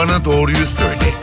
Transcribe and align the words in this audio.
bana 0.00 0.24
doğruyu 0.24 0.66
söyle. 0.66 1.14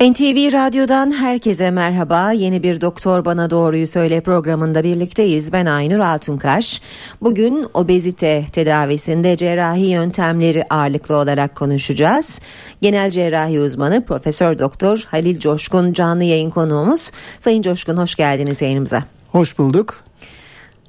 NTV 0.00 0.52
Radyo'dan 0.52 1.10
herkese 1.10 1.70
merhaba. 1.70 2.32
Yeni 2.32 2.62
bir 2.62 2.80
Doktor 2.80 3.24
Bana 3.24 3.50
Doğruyu 3.50 3.86
Söyle 3.86 4.20
programında 4.20 4.84
birlikteyiz. 4.84 5.52
Ben 5.52 5.66
Aynur 5.66 5.98
Altunkaş. 5.98 6.80
Bugün 7.22 7.66
obezite 7.74 8.44
tedavisinde 8.52 9.36
cerrahi 9.36 9.86
yöntemleri 9.86 10.64
ağırlıklı 10.70 11.16
olarak 11.16 11.56
konuşacağız. 11.56 12.40
Genel 12.82 13.10
cerrahi 13.10 13.60
uzmanı 13.60 14.04
Profesör 14.04 14.58
Doktor 14.58 15.04
Halil 15.08 15.38
Coşkun 15.38 15.92
canlı 15.92 16.24
yayın 16.24 16.50
konuğumuz. 16.50 17.10
Sayın 17.40 17.62
Coşkun 17.62 17.96
hoş 17.96 18.14
geldiniz 18.14 18.62
yayınımıza. 18.62 19.02
Hoş 19.28 19.58
bulduk. 19.58 20.00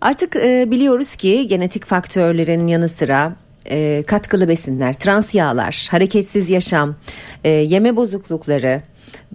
Artık 0.01 0.35
e, 0.35 0.71
biliyoruz 0.71 1.15
ki 1.15 1.47
genetik 1.47 1.85
faktörlerin 1.85 2.67
yanı 2.67 2.89
sıra 2.89 3.35
e, 3.69 4.03
katkılı 4.07 4.47
besinler, 4.47 4.93
trans 4.93 5.35
yağlar, 5.35 5.87
hareketsiz 5.91 6.49
yaşam, 6.49 6.95
e, 7.43 7.49
yeme 7.49 7.95
bozuklukları, 7.95 8.81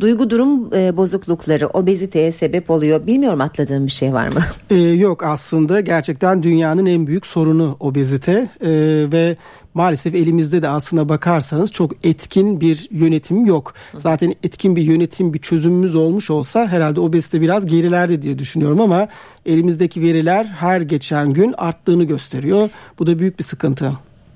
duygu 0.01 0.31
durum 0.31 0.75
e, 0.75 0.97
bozuklukları 0.97 1.67
obeziteye 1.69 2.33
sebep 2.33 2.71
oluyor. 2.71 3.07
Bilmiyorum 3.07 3.41
atladığım 3.41 3.87
bir 3.87 3.93
şey 3.93 4.13
var 4.13 4.29
mı? 4.29 4.41
Ee, 4.71 4.75
yok 4.79 5.25
aslında 5.25 5.81
gerçekten 5.81 6.43
dünyanın 6.43 6.87
en 6.87 7.07
büyük 7.07 7.27
sorunu 7.27 7.77
obezite 7.81 8.49
ee, 8.61 8.69
ve 9.13 9.37
maalesef 9.75 10.15
elimizde 10.15 10.63
de 10.63 10.69
aslına 10.69 11.09
bakarsanız 11.09 11.73
çok 11.73 12.07
etkin 12.07 12.61
bir 12.61 12.89
yönetim 12.91 13.47
yok. 13.47 13.75
Zaten 13.97 14.35
etkin 14.43 14.77
bir 14.77 14.83
yönetim 14.83 15.35
bir 15.35 15.39
çözümümüz 15.39 15.95
olmuş 15.95 16.31
olsa 16.31 16.69
herhalde 16.69 17.01
obezite 17.01 17.41
biraz 17.41 17.67
gerilerde 17.67 18.23
diye 18.23 18.39
düşünüyorum 18.39 18.81
ama 18.81 19.09
elimizdeki 19.47 20.03
veriler 20.03 20.45
her 20.45 20.81
geçen 20.81 21.33
gün 21.33 21.55
arttığını 21.57 22.05
gösteriyor. 22.05 22.71
Bu 22.99 23.07
da 23.07 23.19
büyük 23.19 23.39
bir 23.39 23.45
sıkıntı. 23.45 23.93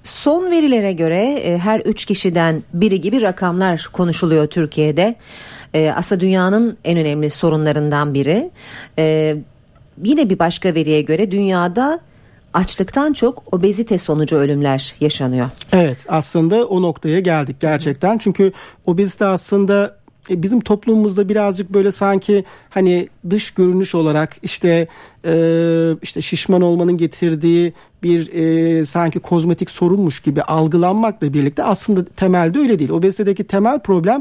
Son 0.08 0.50
verilere 0.50 0.92
göre 0.92 1.40
e, 1.44 1.58
her 1.58 1.80
üç 1.80 2.04
kişiden 2.04 2.62
biri 2.72 3.00
gibi 3.00 3.22
rakamlar 3.22 3.88
konuşuluyor 3.92 4.46
Türkiye'de. 4.46 5.14
E, 5.74 5.92
aslında 5.96 6.20
dünyanın 6.20 6.78
en 6.84 6.98
önemli 6.98 7.30
sorunlarından 7.30 8.14
biri. 8.14 8.50
E, 8.98 9.36
yine 10.04 10.30
bir 10.30 10.38
başka 10.38 10.74
veriye 10.74 11.02
göre 11.02 11.30
dünyada 11.30 12.00
açlıktan 12.54 13.12
çok 13.12 13.54
obezite 13.54 13.98
sonucu 13.98 14.36
ölümler 14.36 14.94
yaşanıyor. 15.00 15.50
Evet 15.72 15.98
aslında 16.08 16.66
o 16.66 16.82
noktaya 16.82 17.20
geldik 17.20 17.56
gerçekten. 17.60 18.18
Çünkü 18.18 18.52
obezite 18.86 19.24
aslında 19.24 19.97
e, 20.30 20.42
bizim 20.42 20.60
toplumumuzda 20.60 21.28
birazcık 21.28 21.74
böyle 21.74 21.90
sanki 21.90 22.44
hani 22.70 23.08
dış 23.30 23.50
görünüş 23.50 23.94
olarak 23.94 24.36
işte 24.42 24.88
e, 25.24 25.32
işte 26.02 26.22
şişman 26.22 26.62
olmanın 26.62 26.96
getirdiği 26.96 27.72
bir 28.02 28.32
e, 28.32 28.84
sanki 28.84 29.18
kozmetik 29.18 29.70
sorunmuş 29.70 30.20
gibi 30.20 30.42
algılanmakla 30.42 31.34
birlikte 31.34 31.62
aslında 31.62 32.04
temelde 32.04 32.58
öyle 32.58 32.78
değil. 32.78 32.90
Obezitedeki 32.90 33.44
temel 33.44 33.80
problem 33.80 34.20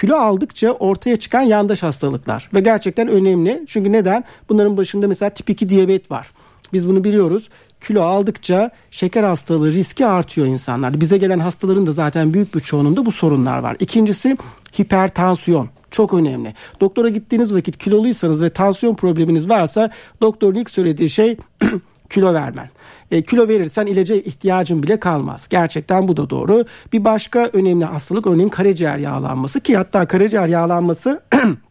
kilo 0.00 0.16
aldıkça 0.16 0.72
ortaya 0.72 1.16
çıkan 1.16 1.40
yandaş 1.40 1.82
hastalıklar 1.82 2.50
ve 2.54 2.60
gerçekten 2.60 3.08
önemli. 3.08 3.64
Çünkü 3.66 3.92
neden? 3.92 4.24
Bunların 4.48 4.76
başında 4.76 5.08
mesela 5.08 5.30
tip 5.30 5.50
2 5.50 5.68
diyabet 5.68 6.10
var. 6.10 6.30
Biz 6.72 6.88
bunu 6.88 7.04
biliyoruz. 7.04 7.48
Kilo 7.80 8.02
aldıkça 8.02 8.70
şeker 8.90 9.24
hastalığı 9.24 9.72
riski 9.72 10.06
artıyor 10.06 10.46
insanlar. 10.46 11.00
Bize 11.00 11.18
gelen 11.18 11.38
hastaların 11.38 11.86
da 11.86 11.92
zaten 11.92 12.34
büyük 12.34 12.54
bir 12.54 12.60
çoğunluğunda 12.60 13.06
bu 13.06 13.12
sorunlar 13.12 13.58
var. 13.58 13.76
İkincisi 13.80 14.36
hipertansiyon. 14.80 15.68
Çok 15.90 16.14
önemli. 16.14 16.54
Doktora 16.80 17.08
gittiğiniz 17.08 17.54
vakit 17.54 17.78
kiloluysanız 17.78 18.42
ve 18.42 18.50
tansiyon 18.50 18.94
probleminiz 18.94 19.48
varsa 19.48 19.90
doktorun 20.20 20.54
ilk 20.54 20.70
söylediği 20.70 21.10
şey 21.10 21.36
kilo 22.10 22.34
vermen. 22.34 22.70
E, 23.10 23.22
kilo 23.22 23.48
verirsen 23.48 23.86
ilaca 23.86 24.14
ihtiyacın 24.14 24.82
bile 24.82 25.00
kalmaz. 25.00 25.46
Gerçekten 25.50 26.08
bu 26.08 26.16
da 26.16 26.30
doğru. 26.30 26.64
Bir 26.92 27.04
başka 27.04 27.50
önemli 27.52 27.84
hastalık 27.84 28.26
örneğin 28.26 28.48
karaciğer 28.48 28.98
yağlanması 28.98 29.60
ki 29.60 29.76
hatta 29.76 30.06
karaciğer 30.06 30.46
yağlanması 30.46 31.22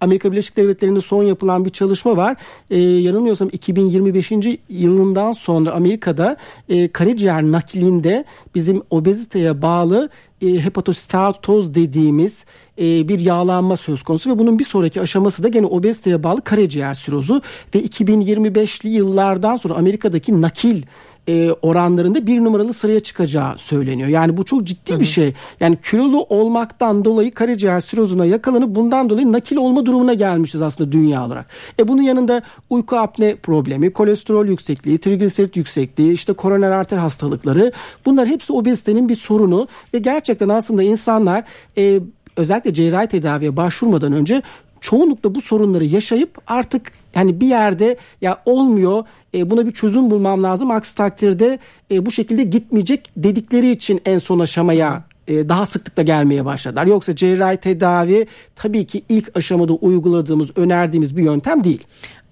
Amerika 0.00 0.32
Birleşik 0.32 0.56
Devletleri'nde 0.56 1.00
son 1.00 1.22
yapılan 1.22 1.64
bir 1.64 1.70
çalışma 1.70 2.16
var. 2.16 2.36
E, 2.70 2.78
yanılmıyorsam 2.78 3.48
2025. 3.52 4.32
yılından 4.68 5.32
sonra 5.32 5.72
Amerika'da 5.72 6.36
e, 6.68 6.88
karaciğer 6.88 7.42
naklinde 7.42 8.24
bizim 8.54 8.82
obeziteye 8.90 9.62
bağlı 9.62 10.10
e, 10.42 10.46
hepatostatoz 10.46 11.74
dediğimiz 11.74 12.44
e, 12.78 13.08
bir 13.08 13.20
yağlanma 13.20 13.76
söz 13.76 14.02
konusu 14.02 14.30
ve 14.30 14.38
bunun 14.38 14.58
bir 14.58 14.64
sonraki 14.64 15.00
aşaması 15.00 15.42
da 15.42 15.48
gene 15.48 15.66
obeziteye 15.66 16.22
bağlı 16.22 16.42
karaciğer 16.42 16.94
sirozu 16.94 17.42
ve 17.74 17.82
2025'li 17.82 18.88
yıllardan 18.88 19.56
sonra 19.56 19.74
Amerika'daki 19.74 20.42
nakil 20.42 20.82
e, 21.28 21.50
oranlarında 21.62 22.26
bir 22.26 22.44
numaralı 22.44 22.74
sıraya 22.74 23.00
çıkacağı 23.00 23.58
söyleniyor. 23.58 24.08
Yani 24.08 24.36
bu 24.36 24.44
çok 24.44 24.64
ciddi 24.64 24.92
Hı-hı. 24.92 25.00
bir 25.00 25.04
şey. 25.04 25.34
Yani 25.60 25.78
kilolu 25.90 26.22
olmaktan 26.22 27.04
dolayı 27.04 27.30
karaciğer 27.30 27.80
sirozuna 27.80 28.24
yakalanıp 28.24 28.74
bundan 28.74 29.10
dolayı 29.10 29.32
nakil 29.32 29.56
olma 29.56 29.86
durumuna 29.86 30.14
gelmişiz 30.14 30.62
aslında 30.62 30.92
dünya 30.92 31.26
olarak. 31.26 31.46
E 31.80 31.88
bunun 31.88 32.02
yanında 32.02 32.42
uyku 32.70 32.96
apne 32.96 33.36
problemi, 33.36 33.92
kolesterol 33.92 34.46
yüksekliği, 34.46 34.98
trigliserit 34.98 35.56
yüksekliği, 35.56 36.12
işte 36.12 36.32
koroner 36.32 36.70
arter 36.70 36.98
hastalıkları 36.98 37.72
bunlar 38.06 38.28
hepsi 38.28 38.52
obezitenin 38.52 39.08
bir 39.08 39.16
sorunu 39.16 39.68
ve 39.94 39.98
gerçekten 39.98 40.48
aslında 40.48 40.82
insanlar 40.82 41.44
e, 41.78 42.00
özellikle 42.36 42.74
cerrahi 42.74 43.06
tedaviye 43.06 43.56
başvurmadan 43.56 44.12
önce 44.12 44.42
çoğunlukla 44.86 45.34
bu 45.34 45.42
sorunları 45.42 45.84
yaşayıp 45.84 46.38
artık 46.46 46.92
yani 47.14 47.40
bir 47.40 47.46
yerde 47.46 47.96
ya 48.20 48.42
olmuyor 48.44 49.04
e, 49.34 49.50
buna 49.50 49.66
bir 49.66 49.70
çözüm 49.70 50.10
bulmam 50.10 50.42
lazım 50.42 50.70
aksi 50.70 50.94
takdirde 50.94 51.58
e, 51.90 52.06
bu 52.06 52.10
şekilde 52.10 52.42
gitmeyecek 52.42 53.10
dedikleri 53.16 53.70
için 53.70 54.00
en 54.04 54.18
son 54.18 54.38
aşamaya 54.38 55.04
e, 55.28 55.48
daha 55.48 55.66
sıklıkla 55.66 56.02
gelmeye 56.02 56.44
başladılar. 56.44 56.86
Yoksa 56.86 57.16
cerrahi 57.16 57.56
tedavi 57.56 58.26
tabii 58.56 58.84
ki 58.84 59.02
ilk 59.08 59.36
aşamada 59.36 59.72
uyguladığımız, 59.72 60.50
önerdiğimiz 60.56 61.16
bir 61.16 61.22
yöntem 61.22 61.64
değil 61.64 61.84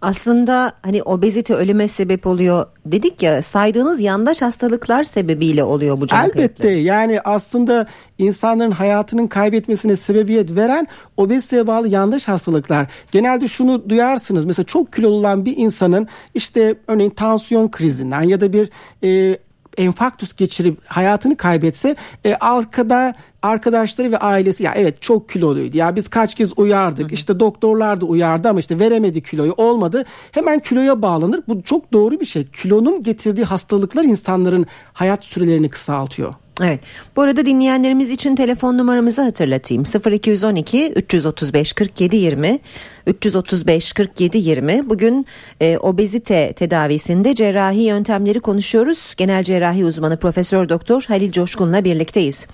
aslında 0.05 0.73
hani 0.83 1.03
obezite 1.03 1.55
ölüme 1.55 1.89
sebep 1.89 2.27
oluyor 2.27 2.67
dedik 2.87 3.23
ya 3.23 3.43
saydığınız 3.43 4.01
yandaş 4.01 4.43
hastalıklar 4.43 5.05
sebebiyle 5.05 5.65
oluyor 5.65 6.01
bu 6.01 6.07
can 6.07 6.25
Elbette 6.25 6.39
kayıpları. 6.39 6.73
yani 6.73 7.21
aslında 7.21 7.87
insanların 8.19 8.71
hayatının 8.71 9.27
kaybetmesine 9.27 9.97
sebebiyet 9.97 10.57
veren 10.57 10.87
obeziteye 11.17 11.67
bağlı 11.67 11.89
yandaş 11.89 12.29
hastalıklar. 12.29 12.87
Genelde 13.13 13.49
şunu 13.49 13.89
duyarsınız 13.89 14.45
mesela 14.45 14.67
çok 14.67 14.93
kilolu 14.93 15.15
olan 15.15 15.45
bir 15.45 15.57
insanın 15.57 16.09
işte 16.35 16.75
örneğin 16.89 17.11
tansiyon 17.11 17.71
krizinden 17.71 18.23
ya 18.23 18.41
da 18.41 18.53
bir 18.53 18.71
e, 19.05 19.39
enfarktüs 19.77 20.35
geçirip 20.37 20.79
hayatını 20.87 21.37
kaybetse 21.37 21.97
e, 22.25 22.35
arkada 22.35 23.15
arkadaşları 23.43 24.13
ve 24.13 24.19
ailesi 24.19 24.65
ya 24.65 24.73
evet 24.77 25.03
çok 25.03 25.29
kiloluydu. 25.29 25.77
Ya 25.77 25.97
biz 25.97 26.09
kaç 26.09 26.35
kez 26.35 26.59
uyardık. 26.59 27.13
İşte 27.13 27.41
doktorlar 27.41 28.01
da 28.01 28.07
uyardı 28.07 28.49
ama 28.49 28.61
işte 28.61 28.79
veremedi 28.79 29.23
kiloyu 29.23 29.53
olmadı. 29.53 30.05
Hemen 30.33 30.59
kiloya 30.59 31.03
bağlanır. 31.03 31.41
Bu 31.49 31.63
çok 31.63 31.93
doğru 31.93 32.21
bir 32.21 32.27
şey. 32.27 32.47
Kilonun 32.47 33.03
getirdiği 33.03 33.45
hastalıklar 33.45 34.05
insanların 34.05 34.67
hayat 34.93 35.25
sürelerini 35.25 35.69
kısaltıyor. 35.69 36.35
Evet. 36.63 36.81
Bu 37.17 37.23
arada 37.23 37.47
dinleyenlerimiz 37.47 38.11
için 38.11 38.37
telefon 38.37 38.79
numaramızı 38.79 39.23
hatırlatayım. 39.23 39.85
0212 40.13 40.93
335 40.93 41.73
47 41.73 42.17
20 42.17 42.59
335 43.07 43.93
47 43.93 44.39
20. 44.39 44.91
Bugün 44.91 45.27
e, 45.61 45.79
obezite 45.79 46.53
tedavisinde 46.53 47.35
cerrahi 47.35 47.81
yöntemleri 47.81 48.41
konuşuyoruz. 48.41 49.15
Genel 49.17 49.45
cerrahi 49.45 49.85
uzmanı 49.85 50.17
Profesör 50.17 50.69
Doktor 50.69 51.05
Halil 51.09 51.33
Coşkun'la 51.33 51.85
birlikteyiz. 51.85 52.47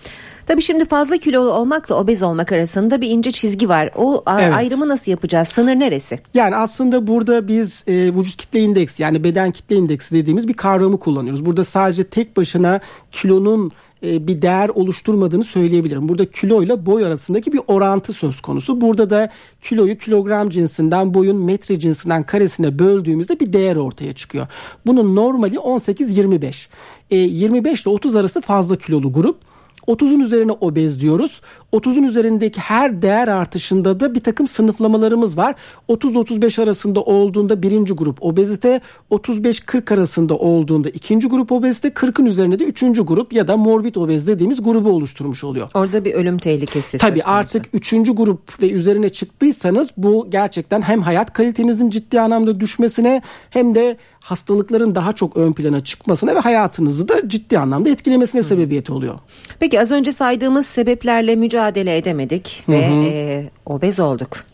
Tabii 0.50 0.62
şimdi 0.62 0.84
fazla 0.84 1.16
kilolu 1.16 1.52
olmakla 1.52 1.94
obez 1.94 2.22
olmak 2.22 2.52
arasında 2.52 3.00
bir 3.00 3.10
ince 3.10 3.30
çizgi 3.30 3.68
var. 3.68 3.90
O 3.96 4.24
evet. 4.40 4.54
ayrımı 4.54 4.88
nasıl 4.88 5.10
yapacağız? 5.10 5.48
Sınır 5.48 5.74
neresi? 5.74 6.20
Yani 6.34 6.56
aslında 6.56 7.06
burada 7.06 7.48
biz 7.48 7.84
e, 7.86 7.94
vücut 7.94 8.36
kitle 8.36 8.60
indeksi 8.60 9.02
yani 9.02 9.24
beden 9.24 9.50
kitle 9.50 9.76
indeksi 9.76 10.14
dediğimiz 10.14 10.48
bir 10.48 10.54
kavramı 10.54 10.98
kullanıyoruz. 10.98 11.47
Burada 11.47 11.64
sadece 11.64 12.04
tek 12.04 12.36
başına 12.36 12.80
kilonun 13.10 13.72
e, 14.02 14.26
bir 14.26 14.42
değer 14.42 14.68
oluşturmadığını 14.68 15.44
söyleyebilirim. 15.44 16.08
Burada 16.08 16.30
kilo 16.30 16.62
ile 16.62 16.86
boy 16.86 17.06
arasındaki 17.06 17.53
bir 17.53 17.60
orantı 17.66 18.12
söz 18.12 18.41
konusu. 18.41 18.80
Burada 18.80 19.10
da 19.10 19.30
kiloyu 19.60 19.98
kilogram 19.98 20.50
cinsinden 20.50 21.14
boyun 21.14 21.36
metre 21.36 21.78
cinsinden 21.78 22.22
karesine 22.22 22.78
böldüğümüzde 22.78 23.41
bir 23.41 23.53
değer 23.53 23.76
ortaya 23.76 24.12
çıkıyor. 24.12 24.46
Bunun 24.86 25.16
normali 25.16 25.56
18-25. 25.56 26.66
E, 27.10 27.16
25 27.16 27.82
ile 27.82 27.91
30 27.91 28.16
arası 28.16 28.41
fazla 28.41 28.76
kilolu 28.76 29.12
grup. 29.12 29.49
30'un 29.86 30.21
üzerine 30.21 30.53
obez 30.53 31.00
diyoruz. 31.00 31.41
30'un 31.72 32.03
üzerindeki 32.03 32.60
her 32.60 33.03
değer 33.03 33.28
artışında 33.28 34.00
da 34.00 34.15
bir 34.15 34.21
takım 34.21 34.47
sınıflamalarımız 34.47 35.36
var. 35.36 35.54
30-35 35.88 36.62
arasında 36.62 37.00
olduğunda 37.00 37.62
birinci 37.62 37.94
grup 37.94 38.22
obezite, 38.22 38.80
35-40 39.10 39.94
arasında 39.94 40.36
olduğunda 40.36 40.88
ikinci 40.88 41.28
grup 41.28 41.53
obezite, 41.53 41.88
40'ın 41.88 42.27
üzerinde 42.27 42.59
de 42.59 42.65
üçüncü 42.65 43.03
grup 43.03 43.32
ya 43.32 43.48
da 43.48 43.56
morbid 43.56 43.94
obez 43.94 44.27
dediğimiz 44.27 44.62
grubu 44.62 44.91
oluşturmuş 44.91 45.44
oluyor. 45.44 45.71
Orada 45.74 46.04
bir 46.04 46.15
ölüm 46.15 46.38
tehlikesi 46.38 46.98
Tabii 46.98 47.22
artık 47.22 47.66
üçüncü 47.72 48.12
grup 48.12 48.62
ve 48.62 48.71
üzerine 48.71 49.09
çıktıysanız 49.09 49.88
bu 49.97 50.27
gerçekten 50.30 50.82
hem 50.82 51.03
hayat 51.03 51.32
kalitenizin 51.32 51.91
ciddi 51.91 52.21
anlamda 52.21 52.60
düşmesine 52.60 53.22
hem 53.50 53.74
de 53.74 53.97
hastalıkların 54.20 54.94
daha 54.94 55.12
çok 55.12 55.36
ön 55.36 55.52
plana 55.52 55.84
çıkmasına 55.84 56.34
ve 56.34 56.38
hayatınızı 56.38 57.08
da 57.08 57.28
ciddi 57.28 57.58
anlamda 57.58 57.88
etkilemesine 57.88 58.42
sebebiyet 58.42 58.90
oluyor. 58.90 59.18
Peki 59.60 59.80
az 59.80 59.90
önce 59.90 60.12
saydığımız 60.12 60.66
sebeplerle 60.66 61.36
mücadele 61.36 61.96
edemedik 61.96 62.64
ve 62.68 62.78
e, 63.04 63.50
obez 63.66 64.00
olduk. 64.00 64.44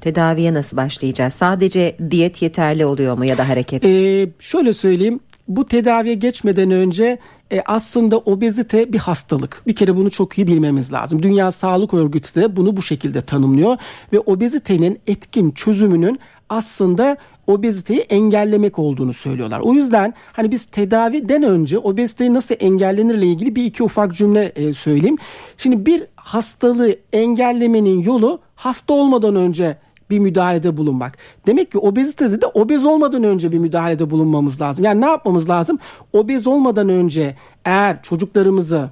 Tedaviye 0.00 0.54
nasıl 0.54 0.76
başlayacağız? 0.76 1.32
Sadece 1.32 1.96
diyet 2.10 2.42
yeterli 2.42 2.86
oluyor 2.86 3.18
mu 3.18 3.24
ya 3.24 3.38
da 3.38 3.48
hareket? 3.48 3.84
Ee, 3.84 4.28
şöyle 4.38 4.72
söyleyeyim. 4.72 5.20
Bu 5.48 5.66
tedaviye 5.66 6.14
geçmeden 6.14 6.70
önce 6.70 7.18
e, 7.52 7.62
aslında 7.66 8.18
obezite 8.18 8.92
bir 8.92 8.98
hastalık. 8.98 9.62
Bir 9.66 9.74
kere 9.74 9.96
bunu 9.96 10.10
çok 10.10 10.38
iyi 10.38 10.46
bilmemiz 10.46 10.92
lazım. 10.92 11.22
Dünya 11.22 11.50
Sağlık 11.50 11.94
Örgütü 11.94 12.34
de 12.34 12.56
bunu 12.56 12.76
bu 12.76 12.82
şekilde 12.82 13.20
tanımlıyor 13.22 13.76
ve 14.12 14.20
obezitenin 14.20 15.00
etkin 15.06 15.50
çözümünün 15.50 16.20
aslında 16.48 17.16
obeziteyi 17.48 18.00
engellemek 18.00 18.78
olduğunu 18.78 19.12
söylüyorlar. 19.12 19.60
O 19.60 19.72
yüzden 19.72 20.14
hani 20.32 20.52
biz 20.52 20.64
tedaviden 20.64 21.42
önce 21.42 21.78
obeziteyi 21.78 22.34
nasıl 22.34 22.54
engellenirle 22.60 23.26
ilgili 23.26 23.56
bir 23.56 23.64
iki 23.64 23.82
ufak 23.82 24.14
cümle 24.14 24.52
e, 24.56 24.72
söyleyeyim. 24.72 25.16
Şimdi 25.56 25.86
bir 25.86 26.04
hastalığı 26.16 26.94
engellemenin 27.12 28.02
yolu 28.02 28.40
hasta 28.54 28.94
olmadan 28.94 29.36
önce 29.36 29.78
bir 30.10 30.18
müdahalede 30.18 30.76
bulunmak. 30.76 31.18
Demek 31.46 31.72
ki 31.72 31.78
obezitede 31.78 32.40
de 32.40 32.46
obez 32.46 32.84
olmadan 32.84 33.22
önce 33.22 33.52
bir 33.52 33.58
müdahalede 33.58 34.10
bulunmamız 34.10 34.60
lazım. 34.60 34.84
Yani 34.84 35.00
ne 35.00 35.06
yapmamız 35.06 35.50
lazım? 35.50 35.78
Obez 36.12 36.46
olmadan 36.46 36.88
önce 36.88 37.36
eğer 37.64 38.02
çocuklarımızı 38.02 38.90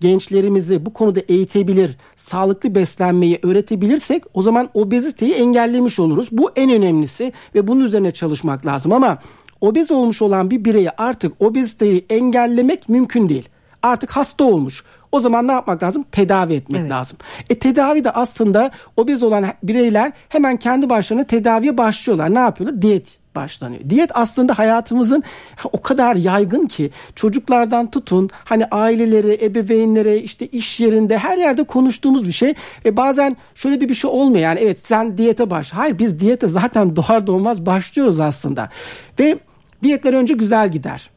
gençlerimizi 0.00 0.86
bu 0.86 0.92
konuda 0.92 1.20
eğitebilir, 1.20 1.96
sağlıklı 2.16 2.74
beslenmeyi 2.74 3.38
öğretebilirsek 3.42 4.24
o 4.34 4.42
zaman 4.42 4.70
obeziteyi 4.74 5.32
engellemiş 5.32 5.98
oluruz. 5.98 6.28
Bu 6.32 6.50
en 6.56 6.70
önemlisi 6.70 7.32
ve 7.54 7.66
bunun 7.68 7.84
üzerine 7.84 8.10
çalışmak 8.10 8.66
lazım 8.66 8.92
ama 8.92 9.18
obez 9.60 9.90
olmuş 9.90 10.22
olan 10.22 10.50
bir 10.50 10.64
bireyi 10.64 10.90
artık 10.90 11.42
obeziteyi 11.42 12.06
engellemek 12.10 12.88
mümkün 12.88 13.28
değil. 13.28 13.48
Artık 13.82 14.10
hasta 14.10 14.44
olmuş. 14.44 14.84
O 15.12 15.20
zaman 15.20 15.48
ne 15.48 15.52
yapmak 15.52 15.82
lazım? 15.82 16.04
Tedavi 16.12 16.54
etmek 16.54 16.80
evet. 16.80 16.90
lazım. 16.90 17.18
E 17.50 17.58
tedavi 17.58 18.04
de 18.04 18.10
aslında 18.10 18.70
obez 18.96 19.22
olan 19.22 19.44
bireyler 19.62 20.12
hemen 20.28 20.56
kendi 20.56 20.90
başlarına 20.90 21.24
tedaviye 21.24 21.78
başlıyorlar. 21.78 22.34
Ne 22.34 22.38
yapıyorlar? 22.38 22.82
Diyet 22.82 23.18
başlanıyor. 23.38 23.82
Diyet 23.90 24.10
aslında 24.14 24.58
hayatımızın 24.58 25.22
o 25.72 25.82
kadar 25.82 26.16
yaygın 26.16 26.66
ki 26.66 26.90
çocuklardan 27.14 27.90
tutun 27.90 28.30
hani 28.44 28.66
ailelere, 28.66 29.44
ebeveynlere, 29.44 30.16
işte 30.18 30.46
iş 30.46 30.80
yerinde 30.80 31.18
her 31.18 31.36
yerde 31.38 31.64
konuştuğumuz 31.64 32.26
bir 32.26 32.32
şey. 32.32 32.54
E 32.84 32.96
bazen 32.96 33.36
şöyle 33.54 33.80
de 33.80 33.88
bir 33.88 33.94
şey 33.94 34.10
olmuyor 34.10 34.42
yani 34.42 34.60
evet 34.60 34.78
sen 34.78 35.18
diyete 35.18 35.50
baş. 35.50 35.72
Hayır 35.72 35.98
biz 35.98 36.20
diyete 36.20 36.48
zaten 36.48 36.96
doğar 36.96 37.26
doğmaz 37.26 37.66
başlıyoruz 37.66 38.20
aslında. 38.20 38.68
Ve 39.20 39.38
diyetler 39.82 40.12
önce 40.12 40.34
güzel 40.34 40.72
gider 40.72 41.10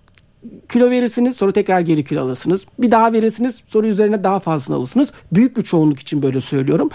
kilo 0.70 0.90
verirsiniz 0.90 1.36
sonra 1.36 1.52
tekrar 1.52 1.80
geri 1.80 2.06
kilo 2.06 2.22
alırsınız. 2.22 2.66
Bir 2.80 2.92
daha 2.92 3.14
verirsiniz 3.14 3.64
sonra 3.68 3.88
üzerine 3.88 4.24
daha 4.24 4.40
fazla 4.40 4.76
alırsınız. 4.76 5.12
Büyük 5.32 5.58
bir 5.58 5.62
çoğunluk 5.62 6.00
için 6.00 6.22
böyle 6.22 6.42
söylüyorum. 6.42 6.90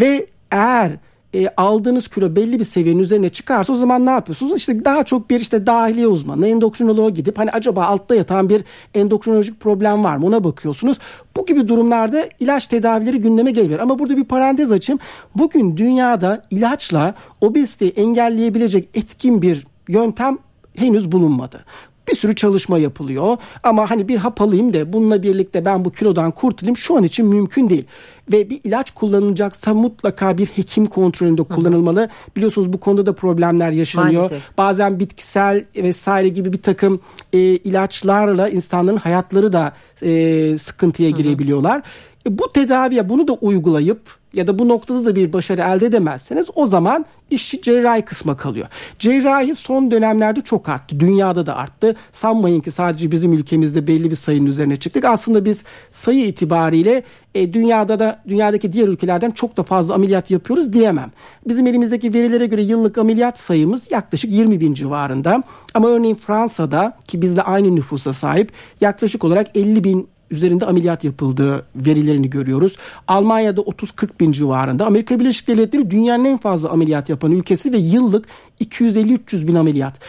Ve 0.00 0.26
eğer 0.50 0.92
e, 1.34 1.48
aldığınız 1.56 2.08
kilo 2.08 2.36
belli 2.36 2.60
bir 2.60 2.64
seviyenin 2.64 3.00
üzerine 3.00 3.28
çıkarsa 3.28 3.72
o 3.72 3.76
zaman 3.76 4.06
ne 4.06 4.10
yapıyorsunuz? 4.10 4.56
İşte 4.56 4.84
daha 4.84 5.04
çok 5.04 5.30
bir 5.30 5.40
işte 5.40 5.66
dahiliye 5.66 6.06
uzmanı, 6.06 6.48
endokrinoloğa 6.48 7.10
gidip 7.10 7.38
hani 7.38 7.50
acaba 7.50 7.84
altta 7.84 8.14
yatan 8.14 8.48
bir 8.48 8.64
endokrinolojik 8.94 9.60
problem 9.60 10.04
var 10.04 10.16
mı 10.16 10.26
ona 10.26 10.44
bakıyorsunuz. 10.44 10.98
Bu 11.36 11.46
gibi 11.46 11.68
durumlarda 11.68 12.28
ilaç 12.40 12.66
tedavileri 12.66 13.20
gündeme 13.20 13.50
gelebilir. 13.50 13.78
Ama 13.78 13.98
burada 13.98 14.16
bir 14.16 14.24
parantez 14.24 14.72
açayım. 14.72 15.00
Bugün 15.34 15.76
dünyada 15.76 16.42
ilaçla 16.50 17.14
obeziteyi 17.40 17.90
engelleyebilecek 17.90 18.88
etkin 18.94 19.42
bir 19.42 19.66
yöntem 19.88 20.38
henüz 20.74 21.12
bulunmadı 21.12 21.64
bir 22.08 22.16
sürü 22.16 22.34
çalışma 22.34 22.78
yapılıyor. 22.78 23.36
Ama 23.62 23.90
hani 23.90 24.08
bir 24.08 24.16
hap 24.16 24.40
alayım 24.40 24.74
da 24.74 24.92
bununla 24.92 25.22
birlikte 25.22 25.64
ben 25.64 25.84
bu 25.84 25.92
kilodan 25.92 26.30
kurtulayım 26.30 26.76
şu 26.76 26.96
an 26.96 27.02
için 27.02 27.26
mümkün 27.26 27.70
değil. 27.70 27.84
Ve 28.32 28.50
bir 28.50 28.60
ilaç 28.64 28.90
kullanılacaksa 28.90 29.74
mutlaka 29.74 30.38
bir 30.38 30.46
hekim 30.46 30.86
kontrolünde 30.86 31.42
kullanılmalı. 31.42 32.00
Hı 32.00 32.04
hı. 32.04 32.08
Biliyorsunuz 32.36 32.72
bu 32.72 32.80
konuda 32.80 33.06
da 33.06 33.14
problemler 33.14 33.70
yaşanıyor. 33.70 34.22
Maalesef. 34.22 34.58
Bazen 34.58 35.00
bitkisel 35.00 35.64
vesaire 35.76 36.28
gibi 36.28 36.52
bir 36.52 36.62
takım 36.62 37.00
e, 37.32 37.38
ilaçlarla 37.38 38.48
insanların 38.48 38.96
hayatları 38.96 39.52
da 39.52 39.72
e, 40.02 40.58
sıkıntıya 40.58 41.10
girebiliyorlar. 41.10 41.74
Hı 41.74 41.78
hı. 41.78 42.11
E, 42.26 42.38
bu 42.38 42.52
tedaviye 42.52 43.08
bunu 43.08 43.28
da 43.28 43.32
uygulayıp 43.32 44.22
ya 44.34 44.46
da 44.46 44.58
bu 44.58 44.68
noktada 44.68 45.04
da 45.04 45.16
bir 45.16 45.32
başarı 45.32 45.60
elde 45.60 45.86
edemezseniz 45.86 46.46
o 46.54 46.66
zaman 46.66 47.06
işi 47.30 47.62
cerrahi 47.62 48.02
kısma 48.02 48.36
kalıyor. 48.36 48.68
Cerrahi 48.98 49.54
son 49.54 49.90
dönemlerde 49.90 50.40
çok 50.40 50.68
arttı. 50.68 51.00
Dünyada 51.00 51.46
da 51.46 51.56
arttı. 51.56 51.96
Sanmayın 52.12 52.60
ki 52.60 52.70
sadece 52.70 53.10
bizim 53.10 53.32
ülkemizde 53.32 53.86
belli 53.86 54.10
bir 54.10 54.16
sayının 54.16 54.46
üzerine 54.46 54.76
çıktık. 54.76 55.04
Aslında 55.04 55.44
biz 55.44 55.64
sayı 55.90 56.26
itibariyle 56.26 57.02
e, 57.34 57.52
dünyada 57.52 57.98
da 57.98 58.22
dünyadaki 58.28 58.72
diğer 58.72 58.88
ülkelerden 58.88 59.30
çok 59.30 59.56
da 59.56 59.62
fazla 59.62 59.94
ameliyat 59.94 60.30
yapıyoruz 60.30 60.72
diyemem. 60.72 61.12
Bizim 61.48 61.66
elimizdeki 61.66 62.14
verilere 62.14 62.46
göre 62.46 62.62
yıllık 62.62 62.98
ameliyat 62.98 63.38
sayımız 63.38 63.90
yaklaşık 63.90 64.30
20 64.32 64.60
bin 64.60 64.74
civarında. 64.74 65.42
Ama 65.74 65.88
örneğin 65.88 66.14
Fransa'da 66.14 66.98
ki 67.08 67.22
bizle 67.22 67.42
aynı 67.42 67.76
nüfusa 67.76 68.12
sahip 68.12 68.52
yaklaşık 68.80 69.24
olarak 69.24 69.56
50 69.56 69.84
bin 69.84 70.11
üzerinde 70.32 70.66
ameliyat 70.66 71.04
yapıldığı 71.04 71.66
verilerini 71.76 72.30
görüyoruz. 72.30 72.76
Almanya'da 73.08 73.60
30-40 73.60 74.08
bin 74.20 74.32
civarında. 74.32 74.86
Amerika 74.86 75.20
Birleşik 75.20 75.48
Devletleri 75.48 75.90
dünyanın 75.90 76.24
en 76.24 76.38
fazla 76.38 76.68
ameliyat 76.68 77.08
yapan 77.08 77.32
ülkesi 77.32 77.72
ve 77.72 77.76
yıllık 77.76 78.26
250-300 78.60 79.48
bin 79.48 79.54
ameliyat. 79.54 80.00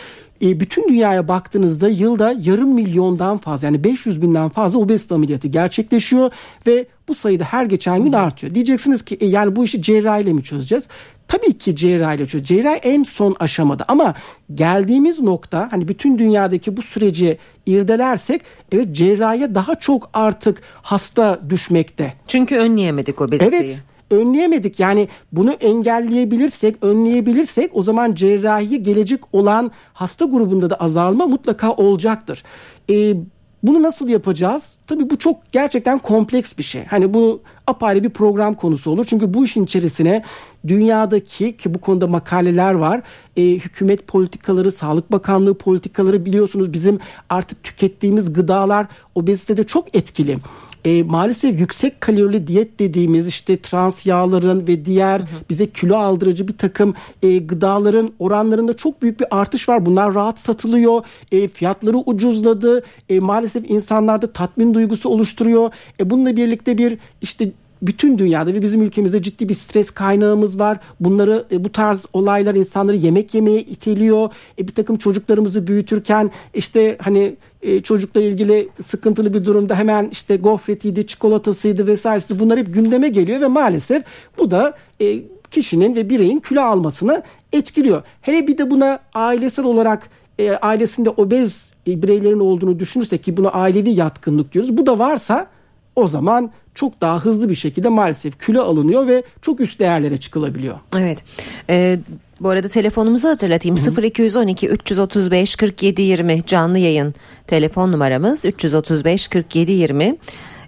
E, 0.41 0.59
bütün 0.59 0.89
dünyaya 0.89 1.27
baktığınızda 1.27 1.89
yılda 1.89 2.35
yarım 2.41 2.73
milyondan 2.73 3.37
fazla 3.37 3.67
yani 3.67 3.83
500 3.83 4.21
binden 4.21 4.49
fazla 4.49 4.79
obezite 4.79 5.15
ameliyatı 5.15 5.47
gerçekleşiyor 5.47 6.31
ve 6.67 6.85
bu 7.07 7.15
sayıda 7.15 7.43
her 7.43 7.65
geçen 7.65 8.03
gün 8.03 8.13
artıyor. 8.13 8.55
Diyeceksiniz 8.55 9.05
ki 9.05 9.15
e, 9.15 9.25
yani 9.25 9.55
bu 9.55 9.63
işi 9.63 9.81
cerrahiyle 9.81 10.33
mi 10.33 10.43
çözeceğiz? 10.43 10.87
Tabii 11.27 11.57
ki 11.57 11.75
cerrahiyle 11.75 12.25
çözeceğiz. 12.25 12.63
Cerrahi 12.63 12.77
en 12.77 13.03
son 13.03 13.35
aşamada 13.39 13.85
ama 13.87 14.13
geldiğimiz 14.53 15.19
nokta 15.19 15.67
hani 15.71 15.87
bütün 15.87 16.19
dünyadaki 16.19 16.77
bu 16.77 16.81
süreci 16.81 17.37
irdelersek 17.65 18.41
evet 18.71 18.91
cerrahiye 18.91 19.55
daha 19.55 19.75
çok 19.75 20.09
artık 20.13 20.61
hasta 20.81 21.39
düşmekte. 21.49 22.13
Çünkü 22.27 22.57
önleyemedik 22.57 23.21
obeziteyi. 23.21 23.63
Evet 23.63 23.83
önleyemedik. 24.13 24.79
Yani 24.79 25.07
bunu 25.31 25.51
engelleyebilirsek, 25.51 26.75
önleyebilirsek 26.81 27.71
o 27.73 27.81
zaman 27.81 28.15
cerrahiye 28.15 28.79
gelecek 28.79 29.19
olan 29.31 29.71
hasta 29.93 30.25
grubunda 30.25 30.69
da 30.69 30.75
azalma 30.75 31.27
mutlaka 31.27 31.71
olacaktır. 31.71 32.43
Ee, 32.89 33.15
bunu 33.63 33.83
nasıl 33.83 34.07
yapacağız? 34.07 34.75
Tabii 34.87 35.09
bu 35.09 35.17
çok 35.17 35.51
gerçekten 35.51 35.99
kompleks 35.99 36.57
bir 36.57 36.63
şey. 36.63 36.85
Hani 36.85 37.13
bu 37.13 37.41
apayrı 37.67 38.03
bir 38.03 38.09
program 38.09 38.55
konusu 38.55 38.91
olur. 38.91 39.05
Çünkü 39.05 39.33
bu 39.33 39.45
işin 39.45 39.63
içerisine 39.63 40.23
dünyadaki 40.67 41.57
ki 41.57 41.73
bu 41.73 41.81
konuda 41.81 42.07
makaleler 42.07 42.73
var. 42.73 43.01
E, 43.37 43.41
hükümet 43.43 44.07
politikaları, 44.07 44.71
Sağlık 44.71 45.11
Bakanlığı 45.11 45.57
politikaları 45.57 46.25
biliyorsunuz 46.25 46.73
bizim 46.73 46.99
artık 47.29 47.63
tükettiğimiz 47.63 48.33
gıdalar 48.33 48.87
obezitede 49.15 49.63
çok 49.63 49.95
etkili 49.95 50.37
e, 50.85 51.03
maalesef 51.03 51.59
yüksek 51.59 52.01
kalorili 52.01 52.47
diyet 52.47 52.79
dediğimiz 52.79 53.27
işte 53.27 53.61
trans 53.61 54.05
yağların 54.05 54.67
ve 54.67 54.85
diğer 54.85 55.19
hı 55.19 55.23
hı. 55.23 55.27
bize 55.49 55.69
kilo 55.69 55.97
aldırıcı 55.97 56.47
bir 56.47 56.57
takım 56.57 56.93
e, 57.23 57.37
gıdaların 57.37 58.11
oranlarında 58.19 58.77
çok 58.77 59.01
büyük 59.01 59.19
bir 59.19 59.27
artış 59.31 59.69
var. 59.69 59.85
Bunlar 59.85 60.15
rahat 60.15 60.39
satılıyor. 60.39 61.05
E, 61.31 61.47
fiyatları 61.47 61.97
ucuzladı. 61.97 62.83
E, 63.09 63.19
maalesef 63.19 63.69
insanlarda 63.69 64.33
tatmin 64.33 64.73
duygusu 64.73 65.09
oluşturuyor. 65.09 65.71
E, 65.99 66.09
bununla 66.09 66.37
birlikte 66.37 66.77
bir 66.77 66.97
işte 67.21 67.51
bütün 67.87 68.17
dünyada 68.17 68.53
ve 68.53 68.61
bizim 68.61 68.81
ülkemizde 68.81 69.21
ciddi 69.21 69.49
bir 69.49 69.53
stres 69.53 69.91
kaynağımız 69.91 70.59
var. 70.59 70.79
Bunları 70.99 71.45
e, 71.51 71.63
bu 71.63 71.71
tarz 71.71 72.05
olaylar 72.13 72.55
insanları 72.55 72.95
yemek 72.95 73.33
yemeye 73.33 73.59
iteliyor. 73.59 74.29
E, 74.59 74.67
bir 74.67 74.73
takım 74.73 74.97
çocuklarımızı 74.97 75.67
büyütürken 75.67 76.31
işte 76.53 76.97
hani 77.01 77.35
e, 77.61 77.81
çocukla 77.81 78.21
ilgili 78.21 78.69
sıkıntılı 78.85 79.33
bir 79.33 79.45
durumda 79.45 79.75
hemen 79.75 80.09
işte 80.11 80.37
gofretiydi, 80.37 81.07
çikolatasıydı 81.07 81.87
vesairesi 81.87 82.39
bunlar 82.39 82.59
hep 82.59 82.73
gündeme 82.73 83.09
geliyor 83.09 83.41
ve 83.41 83.47
maalesef 83.47 84.03
bu 84.37 84.51
da 84.51 84.77
e, 85.01 85.19
kişinin 85.51 85.95
ve 85.95 86.09
bireyin 86.09 86.39
kilo 86.39 86.61
almasını 86.61 87.23
etkiliyor. 87.53 88.01
Hele 88.21 88.47
bir 88.47 88.57
de 88.57 88.71
buna 88.71 88.99
ailesel 89.13 89.65
olarak 89.65 90.09
e, 90.39 90.51
ailesinde 90.51 91.09
obez 91.09 91.71
e, 91.87 92.01
bireylerin 92.03 92.39
olduğunu 92.39 92.79
düşünürsek 92.79 93.23
ki 93.23 93.37
buna 93.37 93.49
ailevi 93.49 93.89
yatkınlık 93.89 94.53
diyoruz. 94.53 94.77
Bu 94.77 94.85
da 94.85 94.99
varsa 94.99 95.47
o 95.95 96.07
zaman 96.07 96.51
çok 96.75 97.01
daha 97.01 97.19
hızlı 97.19 97.49
bir 97.49 97.55
şekilde 97.55 97.89
maalesef 97.89 98.45
kilo 98.45 98.61
alınıyor 98.61 99.07
ve 99.07 99.23
çok 99.41 99.59
üst 99.59 99.79
değerlere 99.79 100.17
çıkılabiliyor. 100.17 100.79
Evet. 100.95 101.23
Ee, 101.69 101.99
bu 102.41 102.49
arada 102.49 102.67
telefonumuzu 102.67 103.27
hatırlatayım. 103.27 103.77
Hı 103.77 104.01
hı. 104.01 104.05
0212 104.05 104.67
335 104.67 105.55
47 105.55 106.01
20 106.01 106.45
canlı 106.45 106.77
yayın 106.77 107.13
telefon 107.47 107.91
numaramız 107.91 108.45
335 108.45 109.27
47 109.27 109.71
20. 109.71 110.17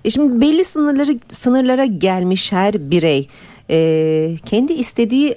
E 0.05 0.09
şimdi 0.09 0.41
belli 0.41 0.65
sınırları 0.65 1.19
sınırlara 1.27 1.85
gelmiş 1.85 2.51
her 2.51 2.91
birey 2.91 3.27
e, 3.69 4.37
kendi 4.45 4.73
istediği 4.73 5.35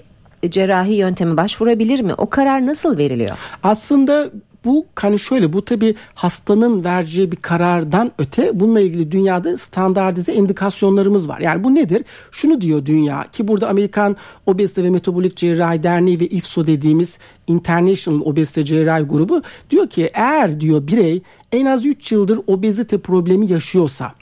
cerrahi 0.48 0.94
yöntemi 0.94 1.36
başvurabilir 1.36 2.00
mi? 2.00 2.14
O 2.14 2.30
karar 2.30 2.66
nasıl 2.66 2.98
veriliyor? 2.98 3.36
Aslında 3.62 4.30
bu 4.64 4.86
hani 4.94 5.18
şöyle 5.18 5.52
bu 5.52 5.64
tabi 5.64 5.94
hastanın 6.14 6.84
vereceği 6.84 7.32
bir 7.32 7.36
karardan 7.36 8.12
öte 8.18 8.60
bununla 8.60 8.80
ilgili 8.80 9.12
dünyada 9.12 9.58
standartize 9.58 10.34
indikasyonlarımız 10.34 11.28
var. 11.28 11.40
Yani 11.40 11.64
bu 11.64 11.74
nedir? 11.74 12.04
Şunu 12.32 12.60
diyor 12.60 12.86
dünya 12.86 13.24
ki 13.32 13.48
burada 13.48 13.68
Amerikan 13.68 14.16
Obezite 14.46 14.84
ve 14.84 14.90
Metabolik 14.90 15.36
Cerrahi 15.36 15.82
Derneği 15.82 16.20
ve 16.20 16.26
IFSO 16.26 16.66
dediğimiz 16.66 17.18
International 17.46 18.20
Obezite 18.20 18.64
Cerrahi 18.64 19.02
grubu 19.02 19.42
diyor 19.70 19.88
ki 19.88 20.10
eğer 20.14 20.60
diyor 20.60 20.86
birey 20.86 21.22
en 21.52 21.66
az 21.66 21.86
3 21.86 22.12
yıldır 22.12 22.40
obezite 22.46 22.98
problemi 22.98 23.52
yaşıyorsa 23.52 24.14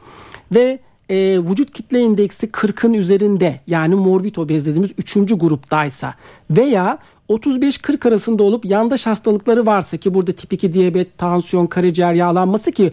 ve 0.55 0.79
e, 1.09 1.39
vücut 1.51 1.73
kitle 1.73 2.01
indeksi 2.01 2.47
40'ın 2.47 2.93
üzerinde 2.93 3.61
yani 3.67 3.95
morbid 3.95 4.37
obez 4.37 4.67
dediğimiz 4.67 4.91
3. 4.99 5.15
gruptaysa 5.15 6.15
veya 6.51 6.99
35-40 7.29 8.09
arasında 8.09 8.43
olup 8.43 8.65
yandaş 8.65 9.07
hastalıkları 9.07 9.67
varsa 9.67 9.97
ki 9.97 10.15
burada 10.15 10.33
tip 10.33 10.53
2 10.53 10.73
diyabet, 10.73 11.19
tansiyon, 11.19 11.67
karaciğer 11.67 12.13
yağlanması 12.13 12.73
ki 12.73 12.93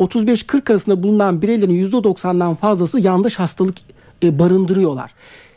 35-40 0.00 0.72
arasında 0.72 1.02
bulunan 1.02 1.42
bireylerin 1.42 1.90
%90'dan 1.90 2.54
fazlası 2.54 3.00
yandaş 3.00 3.38
hastalık 3.38 3.76
e, 4.22 4.38
barındırıyorlar. 4.38 5.14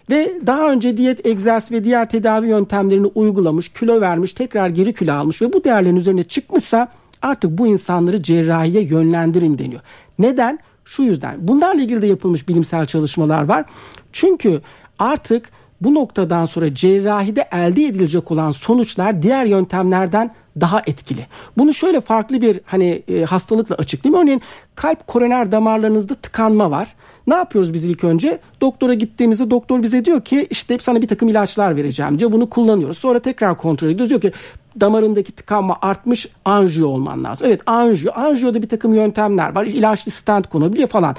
Ve 0.09 0.33
daha 0.47 0.71
önce 0.71 0.97
diyet, 0.97 1.25
egzersiz 1.25 1.71
ve 1.71 1.83
diğer 1.83 2.09
tedavi 2.09 2.47
yöntemlerini 2.47 3.07
uygulamış, 3.15 3.69
kilo 3.69 4.01
vermiş, 4.01 4.33
tekrar 4.33 4.69
geri 4.69 4.93
kilo 4.93 5.13
almış 5.13 5.41
ve 5.41 5.53
bu 5.53 5.63
değerlerin 5.63 5.95
üzerine 5.95 6.23
çıkmışsa 6.23 6.87
artık 7.21 7.57
bu 7.57 7.67
insanları 7.67 8.23
cerrahiye 8.23 8.83
yönlendirin 8.83 9.57
deniyor. 9.57 9.81
Neden? 10.19 10.59
Şu 10.85 11.03
yüzden. 11.03 11.35
Bunlarla 11.39 11.81
ilgili 11.81 12.01
de 12.01 12.07
yapılmış 12.07 12.47
bilimsel 12.47 12.85
çalışmalar 12.85 13.43
var. 13.43 13.65
Çünkü 14.11 14.61
artık 14.99 15.49
bu 15.83 15.93
noktadan 15.93 16.45
sonra 16.45 16.75
cerrahide 16.75 17.47
elde 17.51 17.83
edilecek 17.83 18.31
olan 18.31 18.51
sonuçlar 18.51 19.21
diğer 19.23 19.45
yöntemlerden 19.45 20.31
daha 20.61 20.81
etkili. 20.87 21.27
Bunu 21.57 21.73
şöyle 21.73 22.01
farklı 22.01 22.41
bir 22.41 22.59
hani 22.65 23.03
e, 23.07 23.23
hastalıkla 23.23 23.75
açıklayayım. 23.75 24.23
Örneğin 24.23 24.41
kalp 24.75 25.07
koroner 25.07 25.51
damarlarınızda 25.51 26.15
tıkanma 26.15 26.71
var. 26.71 26.95
Ne 27.27 27.35
yapıyoruz 27.35 27.73
biz 27.73 27.83
ilk 27.83 28.03
önce? 28.03 28.39
Doktora 28.61 28.93
gittiğimizde 28.93 29.51
doktor 29.51 29.83
bize 29.83 30.05
diyor 30.05 30.21
ki 30.21 30.47
işte 30.49 30.77
sana 30.79 31.01
bir 31.01 31.07
takım 31.07 31.29
ilaçlar 31.29 31.75
vereceğim 31.75 32.19
diyor. 32.19 32.31
Bunu 32.31 32.49
kullanıyoruz. 32.49 32.97
Sonra 32.97 33.19
tekrar 33.19 33.57
kontrol 33.57 33.87
ediyoruz. 33.87 34.09
Diyor 34.09 34.21
ki 34.21 34.31
damarındaki 34.79 35.31
tıkanma 35.31 35.77
artmış 35.81 36.27
anjiyo 36.45 36.87
olman 36.87 37.23
lazım. 37.23 37.47
Evet 37.47 37.61
anjiyo. 37.65 38.13
Anjiyoda 38.15 38.61
bir 38.61 38.69
takım 38.69 38.93
yöntemler 38.93 39.55
var. 39.55 39.65
İlaçlı 39.65 40.11
stent 40.11 40.49
konabiliyor 40.49 40.87
falan. 40.87 41.15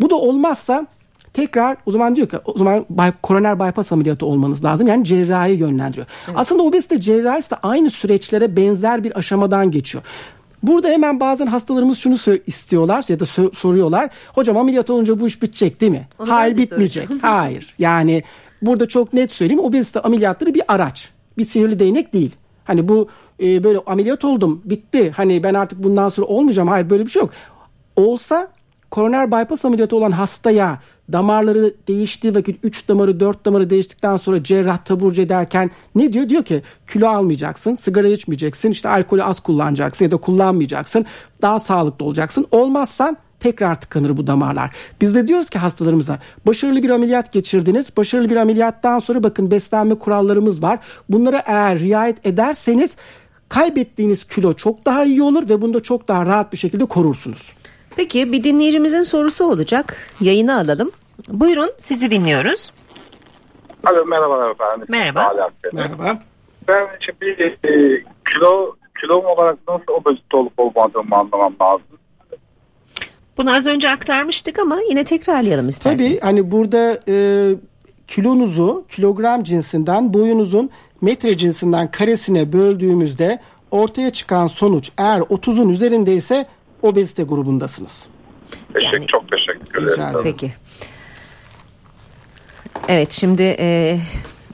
Bu 0.00 0.10
da 0.10 0.14
olmazsa 0.14 0.86
tekrar 1.34 1.76
o 1.86 1.90
zaman 1.90 2.16
diyor 2.16 2.28
ki 2.28 2.36
o 2.44 2.58
zaman 2.58 2.86
bay, 2.90 3.12
koroner 3.22 3.60
bypass 3.60 3.92
ameliyatı 3.92 4.26
olmanız 4.26 4.64
lazım. 4.64 4.86
Yani 4.86 5.04
cerrahi 5.04 5.52
yönlendiriyor. 5.52 6.06
Evet. 6.26 6.36
Aslında 6.38 6.62
obezite 6.62 7.00
cerrahisi 7.00 7.50
de 7.50 7.54
aynı 7.62 7.90
süreçlere 7.90 8.56
benzer 8.56 9.04
bir 9.04 9.18
aşamadan 9.18 9.70
geçiyor. 9.70 10.04
Burada 10.62 10.88
hemen 10.88 11.20
bazen 11.20 11.46
hastalarımız 11.46 11.98
şunu 11.98 12.16
istiyorlar 12.46 13.04
ya 13.08 13.20
da 13.20 13.24
soruyorlar. 13.54 14.10
Hocam 14.34 14.56
ameliyat 14.56 14.90
olunca 14.90 15.20
bu 15.20 15.26
iş 15.26 15.42
bitecek 15.42 15.80
değil 15.80 15.92
mi? 15.92 16.08
Onu 16.18 16.32
Hayır 16.32 16.56
bitmeyecek. 16.56 17.08
Hayır. 17.22 17.74
Yani 17.78 18.22
burada 18.62 18.88
çok 18.88 19.12
net 19.12 19.32
söyleyeyim 19.32 19.64
obezite 19.64 20.00
ameliyatları 20.00 20.54
bir 20.54 20.62
araç. 20.68 21.10
Bir 21.38 21.44
sihirli 21.44 21.78
değnek 21.78 22.12
değil. 22.12 22.36
Hani 22.64 22.88
bu 22.88 23.08
e, 23.42 23.64
böyle 23.64 23.78
ameliyat 23.86 24.24
oldum 24.24 24.62
bitti. 24.64 25.10
Hani 25.16 25.42
ben 25.42 25.54
artık 25.54 25.82
bundan 25.82 26.08
sonra 26.08 26.26
olmayacağım. 26.26 26.68
Hayır 26.68 26.90
böyle 26.90 27.06
bir 27.06 27.10
şey 27.10 27.22
yok. 27.22 27.30
Olsa 27.96 28.48
koroner 28.90 29.32
bypass 29.32 29.64
ameliyatı 29.64 29.96
olan 29.96 30.10
hastaya 30.10 30.78
damarları 31.12 31.74
değiştiği 31.88 32.34
vakit 32.34 32.58
3 32.62 32.88
damarı 32.88 33.20
4 33.20 33.44
damarı 33.44 33.70
değiştikten 33.70 34.16
sonra 34.16 34.44
cerrah 34.44 34.78
taburcu 34.78 35.22
ederken 35.22 35.70
ne 35.94 36.12
diyor? 36.12 36.28
Diyor 36.28 36.44
ki 36.44 36.62
kilo 36.92 37.08
almayacaksın, 37.08 37.74
sigara 37.74 38.08
içmeyeceksin, 38.08 38.70
işte 38.70 38.88
alkolü 38.88 39.22
az 39.22 39.40
kullanacaksın 39.40 40.04
ya 40.04 40.10
da 40.10 40.16
kullanmayacaksın. 40.16 41.06
Daha 41.42 41.60
sağlıklı 41.60 42.04
olacaksın. 42.04 42.46
Olmazsan 42.50 43.16
tekrar 43.40 43.80
tıkanır 43.80 44.16
bu 44.16 44.26
damarlar. 44.26 44.70
Biz 45.00 45.14
de 45.14 45.28
diyoruz 45.28 45.50
ki 45.50 45.58
hastalarımıza 45.58 46.18
başarılı 46.46 46.82
bir 46.82 46.90
ameliyat 46.90 47.32
geçirdiniz. 47.32 47.96
Başarılı 47.96 48.30
bir 48.30 48.36
ameliyattan 48.36 48.98
sonra 48.98 49.22
bakın 49.22 49.50
beslenme 49.50 49.94
kurallarımız 49.94 50.62
var. 50.62 50.78
Bunlara 51.08 51.42
eğer 51.46 51.78
riayet 51.78 52.26
ederseniz 52.26 52.90
kaybettiğiniz 53.48 54.24
kilo 54.24 54.54
çok 54.54 54.84
daha 54.86 55.04
iyi 55.04 55.22
olur 55.22 55.48
ve 55.48 55.62
bunu 55.62 55.74
da 55.74 55.82
çok 55.82 56.08
daha 56.08 56.26
rahat 56.26 56.52
bir 56.52 56.58
şekilde 56.58 56.84
korursunuz. 56.84 57.52
Peki 57.96 58.32
bir 58.32 58.44
dinleyicimizin 58.44 59.02
sorusu 59.02 59.44
olacak. 59.44 59.96
Yayını 60.20 60.56
alalım. 60.56 60.90
Buyurun 61.28 61.72
sizi 61.78 62.10
dinliyoruz. 62.10 62.70
Alo 63.84 64.04
merhabalar 64.04 64.50
efendim. 64.50 64.86
Merhaba. 64.88 65.50
Merhaba. 65.72 66.18
Ben 66.68 66.88
bir 67.20 67.40
e, 67.40 68.04
kilo 68.30 68.76
kilom 69.00 69.24
olarak 69.26 69.58
nasıl 69.68 69.92
obezite 69.92 70.36
olup 70.36 70.52
olmadığımı 70.56 71.16
anlamam 71.16 71.54
lazım. 71.60 71.86
Bunu 73.36 73.54
az 73.54 73.66
önce 73.66 73.90
aktarmıştık 73.90 74.58
ama 74.58 74.78
yine 74.88 75.04
tekrarlayalım 75.04 75.68
isterseniz. 75.68 76.20
Tabii 76.20 76.30
hani 76.30 76.50
burada 76.50 76.98
e, 77.08 77.16
kilonuzu 78.06 78.84
kilogram 78.88 79.42
cinsinden 79.42 80.14
boyunuzun 80.14 80.70
metre 81.00 81.36
cinsinden 81.36 81.90
karesine 81.90 82.52
böldüğümüzde 82.52 83.40
ortaya 83.70 84.10
çıkan 84.10 84.46
sonuç 84.46 84.90
eğer 84.98 85.20
30'un 85.20 85.68
üzerindeyse 85.68 86.46
obezite 86.84 87.22
grubundasınız. 87.22 88.06
Teşekkür, 88.74 88.96
yani, 88.96 89.06
çok 89.06 89.24
teşekkür 89.30 89.86
ederim. 89.86 90.20
Peki. 90.22 90.52
Evet 92.88 93.12
şimdi 93.12 93.56
e, 93.58 93.98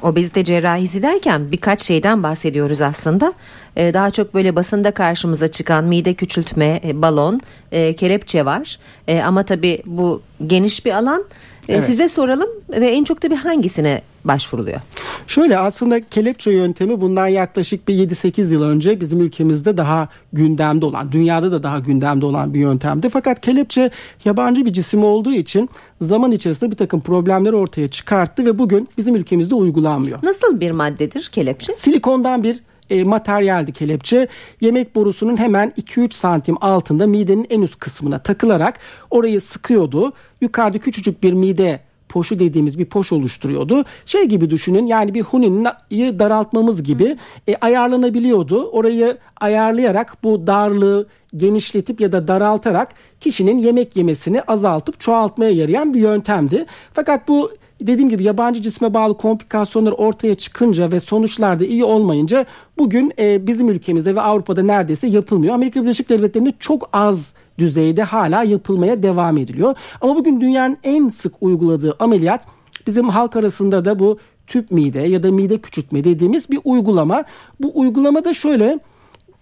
obezite 0.02 0.44
cerrahisi 0.44 1.02
derken 1.02 1.52
birkaç 1.52 1.82
şeyden 1.82 2.22
bahsediyoruz 2.22 2.80
aslında. 2.82 3.32
E, 3.76 3.94
daha 3.94 4.10
çok 4.10 4.34
böyle 4.34 4.56
basında 4.56 4.90
karşımıza 4.90 5.48
çıkan 5.48 5.84
mide 5.84 6.14
küçültme, 6.14 6.80
e, 6.84 7.02
balon, 7.02 7.40
e, 7.72 7.96
kelepçe 7.96 8.44
var. 8.44 8.78
E, 9.08 9.22
ama 9.22 9.42
tabii 9.42 9.82
bu 9.86 10.22
geniş 10.46 10.86
bir 10.86 10.92
alan. 10.92 11.24
E, 11.70 11.74
evet. 11.74 11.84
Size 11.84 12.08
soralım 12.08 12.48
ve 12.70 12.88
en 12.88 13.04
çok 13.04 13.20
tabii 13.20 13.34
hangisine 13.34 14.02
başvuruluyor? 14.24 14.80
Şöyle 15.26 15.58
aslında 15.58 16.00
kelepçe 16.00 16.50
yöntemi 16.50 17.00
bundan 17.00 17.26
yaklaşık 17.26 17.88
bir 17.88 17.94
7-8 17.94 18.52
yıl 18.52 18.62
önce 18.62 19.00
bizim 19.00 19.20
ülkemizde 19.20 19.76
daha 19.76 20.08
gündemde 20.32 20.86
olan, 20.86 21.12
dünyada 21.12 21.52
da 21.52 21.62
daha 21.62 21.78
gündemde 21.78 22.26
olan 22.26 22.54
bir 22.54 22.60
yöntemdi. 22.60 23.08
Fakat 23.08 23.40
kelepçe 23.40 23.90
yabancı 24.24 24.66
bir 24.66 24.72
cisim 24.72 25.04
olduğu 25.04 25.32
için 25.32 25.70
zaman 26.00 26.32
içerisinde 26.32 26.70
bir 26.70 26.76
takım 26.76 27.00
problemler 27.00 27.52
ortaya 27.52 27.88
çıkarttı 27.88 28.46
ve 28.46 28.58
bugün 28.58 28.88
bizim 28.98 29.16
ülkemizde 29.16 29.54
uygulanmıyor. 29.54 30.18
Nasıl 30.22 30.60
bir 30.60 30.70
maddedir 30.70 31.28
kelepçe? 31.32 31.74
Silikondan 31.74 32.44
bir 32.44 32.60
e, 32.90 33.04
materyaldi 33.04 33.72
kelepçe. 33.72 34.28
Yemek 34.60 34.94
borusunun 34.94 35.36
hemen 35.36 35.72
2-3 35.82 36.14
santim 36.14 36.56
altında 36.60 37.06
midenin 37.06 37.46
en 37.50 37.62
üst 37.62 37.78
kısmına 37.78 38.18
takılarak 38.18 38.78
orayı 39.10 39.40
sıkıyordu. 39.40 40.12
Yukarıda 40.40 40.78
küçücük 40.78 41.22
bir 41.22 41.32
mide 41.32 41.80
poşu 42.10 42.38
dediğimiz 42.38 42.78
bir 42.78 42.84
poş 42.84 43.12
oluşturuyordu. 43.12 43.84
Şey 44.06 44.24
gibi 44.24 44.50
düşünün 44.50 44.86
yani 44.86 45.14
bir 45.14 45.22
hunini 45.22 46.18
daraltmamız 46.18 46.82
gibi 46.82 47.16
e, 47.48 47.56
ayarlanabiliyordu. 47.56 48.70
Orayı 48.70 49.18
ayarlayarak 49.40 50.16
bu 50.22 50.46
darlığı 50.46 51.06
genişletip 51.36 52.00
ya 52.00 52.12
da 52.12 52.28
daraltarak 52.28 52.88
kişinin 53.20 53.58
yemek 53.58 53.96
yemesini 53.96 54.42
azaltıp 54.42 55.00
çoğaltmaya 55.00 55.50
yarayan 55.50 55.94
bir 55.94 56.00
yöntemdi. 56.00 56.66
Fakat 56.94 57.28
bu 57.28 57.52
dediğim 57.80 58.10
gibi 58.10 58.24
yabancı 58.24 58.62
cisme 58.62 58.94
bağlı 58.94 59.16
komplikasyonlar 59.16 59.92
ortaya 59.92 60.34
çıkınca 60.34 60.92
ve 60.92 61.00
sonuçlarda 61.00 61.64
iyi 61.64 61.84
olmayınca 61.84 62.46
bugün 62.78 63.12
e, 63.18 63.46
bizim 63.46 63.68
ülkemizde 63.68 64.14
ve 64.14 64.20
Avrupa'da 64.20 64.62
neredeyse 64.62 65.06
yapılmıyor. 65.06 65.54
Amerika 65.54 65.82
Birleşik 65.82 66.08
Devletleri'nde 66.08 66.52
çok 66.58 66.88
az 66.92 67.34
düzeyde 67.58 68.02
hala 68.02 68.42
yapılmaya 68.42 69.02
devam 69.02 69.38
ediliyor. 69.38 69.74
Ama 70.00 70.16
bugün 70.16 70.40
dünyanın 70.40 70.76
en 70.84 71.08
sık 71.08 71.34
uyguladığı 71.40 71.96
ameliyat 71.98 72.44
bizim 72.86 73.08
halk 73.08 73.36
arasında 73.36 73.84
da 73.84 73.98
bu 73.98 74.18
tüp 74.46 74.70
mide 74.70 75.00
ya 75.00 75.22
da 75.22 75.32
mide 75.32 75.58
küçültme 75.58 76.04
dediğimiz 76.04 76.50
bir 76.50 76.58
uygulama. 76.64 77.24
Bu 77.60 77.72
uygulama 77.74 78.24
da 78.24 78.34
şöyle 78.34 78.78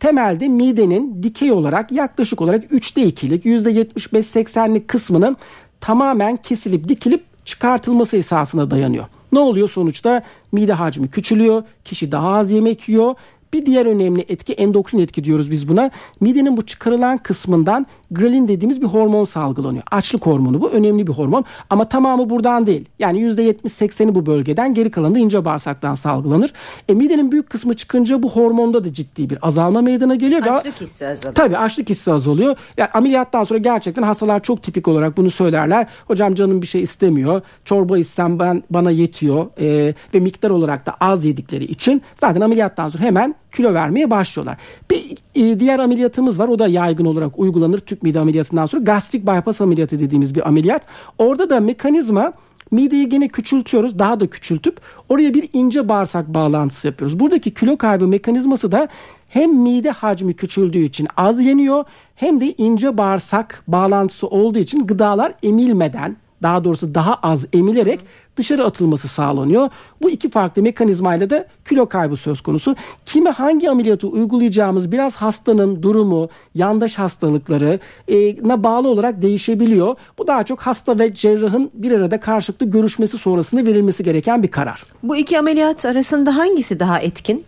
temelde 0.00 0.48
midenin 0.48 1.22
dikey 1.22 1.52
olarak 1.52 1.92
yaklaşık 1.92 2.40
olarak 2.40 2.64
3'te 2.64 3.02
2'lik 3.02 3.44
%75-80'lik 3.44 4.88
kısmının 4.88 5.36
tamamen 5.80 6.36
kesilip 6.36 6.88
dikilip 6.88 7.27
çıkartılması 7.48 8.16
esasına 8.16 8.70
dayanıyor. 8.70 9.04
Ne 9.32 9.38
oluyor 9.38 9.68
sonuçta? 9.68 10.22
Mide 10.52 10.72
hacmi 10.72 11.08
küçülüyor, 11.08 11.62
kişi 11.84 12.12
daha 12.12 12.28
az 12.28 12.50
yemek 12.50 12.88
yiyor 12.88 13.14
bir 13.52 13.66
diğer 13.66 13.86
önemli 13.86 14.24
etki 14.28 14.52
endokrin 14.52 14.98
etki 14.98 15.24
diyoruz 15.24 15.50
biz 15.50 15.68
buna. 15.68 15.90
Midenin 16.20 16.56
bu 16.56 16.66
çıkarılan 16.66 17.18
kısmından 17.18 17.86
grelin 18.10 18.48
dediğimiz 18.48 18.80
bir 18.80 18.86
hormon 18.86 19.24
salgılanıyor. 19.24 19.82
Açlık 19.90 20.26
hormonu 20.26 20.60
bu 20.60 20.70
önemli 20.70 21.06
bir 21.06 21.12
hormon 21.12 21.44
ama 21.70 21.88
tamamı 21.88 22.30
buradan 22.30 22.66
değil. 22.66 22.84
Yani 22.98 23.20
%70-80'i 23.20 24.14
bu 24.14 24.26
bölgeden 24.26 24.74
geri 24.74 24.90
kalanı 24.90 25.14
da 25.14 25.18
ince 25.18 25.44
bağırsaktan 25.44 25.94
salgılanır. 25.94 26.52
E, 26.88 26.94
midenin 26.94 27.32
büyük 27.32 27.50
kısmı 27.50 27.74
çıkınca 27.74 28.22
bu 28.22 28.30
hormonda 28.30 28.84
da 28.84 28.92
ciddi 28.92 29.30
bir 29.30 29.38
azalma 29.42 29.82
meydana 29.82 30.14
geliyor. 30.14 30.42
Açlık 30.42 30.80
hissi 30.80 31.06
azalıyor. 31.06 31.34
Tabii 31.34 31.56
açlık 31.56 31.88
hissi 31.90 32.12
azalıyor. 32.12 32.56
Yani 32.76 32.90
ameliyattan 32.94 33.44
sonra 33.44 33.58
gerçekten 33.58 34.02
hastalar 34.02 34.42
çok 34.42 34.62
tipik 34.62 34.88
olarak 34.88 35.16
bunu 35.16 35.30
söylerler. 35.30 35.86
Hocam 36.06 36.34
canım 36.34 36.62
bir 36.62 36.66
şey 36.66 36.82
istemiyor. 36.82 37.42
Çorba 37.64 37.98
içsem 37.98 38.38
ben, 38.38 38.62
bana 38.70 38.90
yetiyor. 38.90 39.46
E, 39.60 39.94
ve 40.14 40.20
miktar 40.20 40.50
olarak 40.50 40.86
da 40.86 40.94
az 41.00 41.24
yedikleri 41.24 41.64
için 41.64 42.02
zaten 42.14 42.40
ameliyattan 42.40 42.88
sonra 42.88 43.04
hemen 43.04 43.34
kilo 43.52 43.74
vermeye 43.74 44.10
başlıyorlar. 44.10 44.56
Bir 44.90 45.16
e, 45.34 45.60
diğer 45.60 45.78
ameliyatımız 45.78 46.38
var. 46.38 46.48
O 46.48 46.58
da 46.58 46.68
yaygın 46.68 47.04
olarak 47.04 47.38
uygulanır 47.38 47.78
tüp 47.78 47.97
mide 48.02 48.20
ameliyatından 48.20 48.66
sonra. 48.66 48.82
Gastrik 48.82 49.26
bypass 49.26 49.60
ameliyatı 49.60 50.00
dediğimiz 50.00 50.34
bir 50.34 50.48
ameliyat. 50.48 50.82
Orada 51.18 51.50
da 51.50 51.60
mekanizma 51.60 52.32
Mideyi 52.70 53.08
gene 53.08 53.28
küçültüyoruz. 53.28 53.98
Daha 53.98 54.20
da 54.20 54.26
küçültüp 54.26 54.80
oraya 55.08 55.34
bir 55.34 55.48
ince 55.52 55.88
bağırsak 55.88 56.34
bağlantısı 56.34 56.86
yapıyoruz. 56.86 57.20
Buradaki 57.20 57.54
kilo 57.54 57.76
kaybı 57.76 58.06
mekanizması 58.06 58.72
da 58.72 58.88
hem 59.28 59.54
mide 59.54 59.90
hacmi 59.90 60.34
küçüldüğü 60.34 60.78
için 60.78 61.08
az 61.16 61.46
yeniyor 61.46 61.84
hem 62.14 62.40
de 62.40 62.52
ince 62.52 62.98
bağırsak 62.98 63.62
bağlantısı 63.68 64.26
olduğu 64.26 64.58
için 64.58 64.86
gıdalar 64.86 65.32
emilmeden 65.42 66.16
daha 66.42 66.64
doğrusu 66.64 66.94
daha 66.94 67.14
az 67.14 67.46
emilerek 67.52 68.00
dışarı 68.36 68.64
atılması 68.64 69.08
sağlanıyor. 69.08 69.68
Bu 70.02 70.10
iki 70.10 70.30
farklı 70.30 70.62
mekanizmayla 70.62 71.30
da 71.30 71.46
kilo 71.68 71.86
kaybı 71.86 72.16
söz 72.16 72.40
konusu. 72.40 72.76
Kime 73.06 73.30
hangi 73.30 73.70
ameliyatı 73.70 74.08
uygulayacağımız 74.08 74.92
biraz 74.92 75.16
hastanın 75.16 75.82
durumu, 75.82 76.28
yandaş 76.54 76.98
hastalıkları 76.98 77.80
na 78.42 78.64
bağlı 78.64 78.88
olarak 78.88 79.22
değişebiliyor. 79.22 79.96
Bu 80.18 80.26
daha 80.26 80.44
çok 80.44 80.60
hasta 80.60 80.98
ve 80.98 81.12
cerrahın 81.12 81.70
bir 81.74 81.92
arada 81.92 82.20
karşılıklı 82.20 82.66
görüşmesi 82.66 83.18
sonrasında 83.18 83.66
verilmesi 83.66 84.04
gereken 84.04 84.42
bir 84.42 84.48
karar. 84.48 84.82
Bu 85.02 85.16
iki 85.16 85.38
ameliyat 85.38 85.84
arasında 85.84 86.36
hangisi 86.36 86.80
daha 86.80 87.00
etkin? 87.00 87.44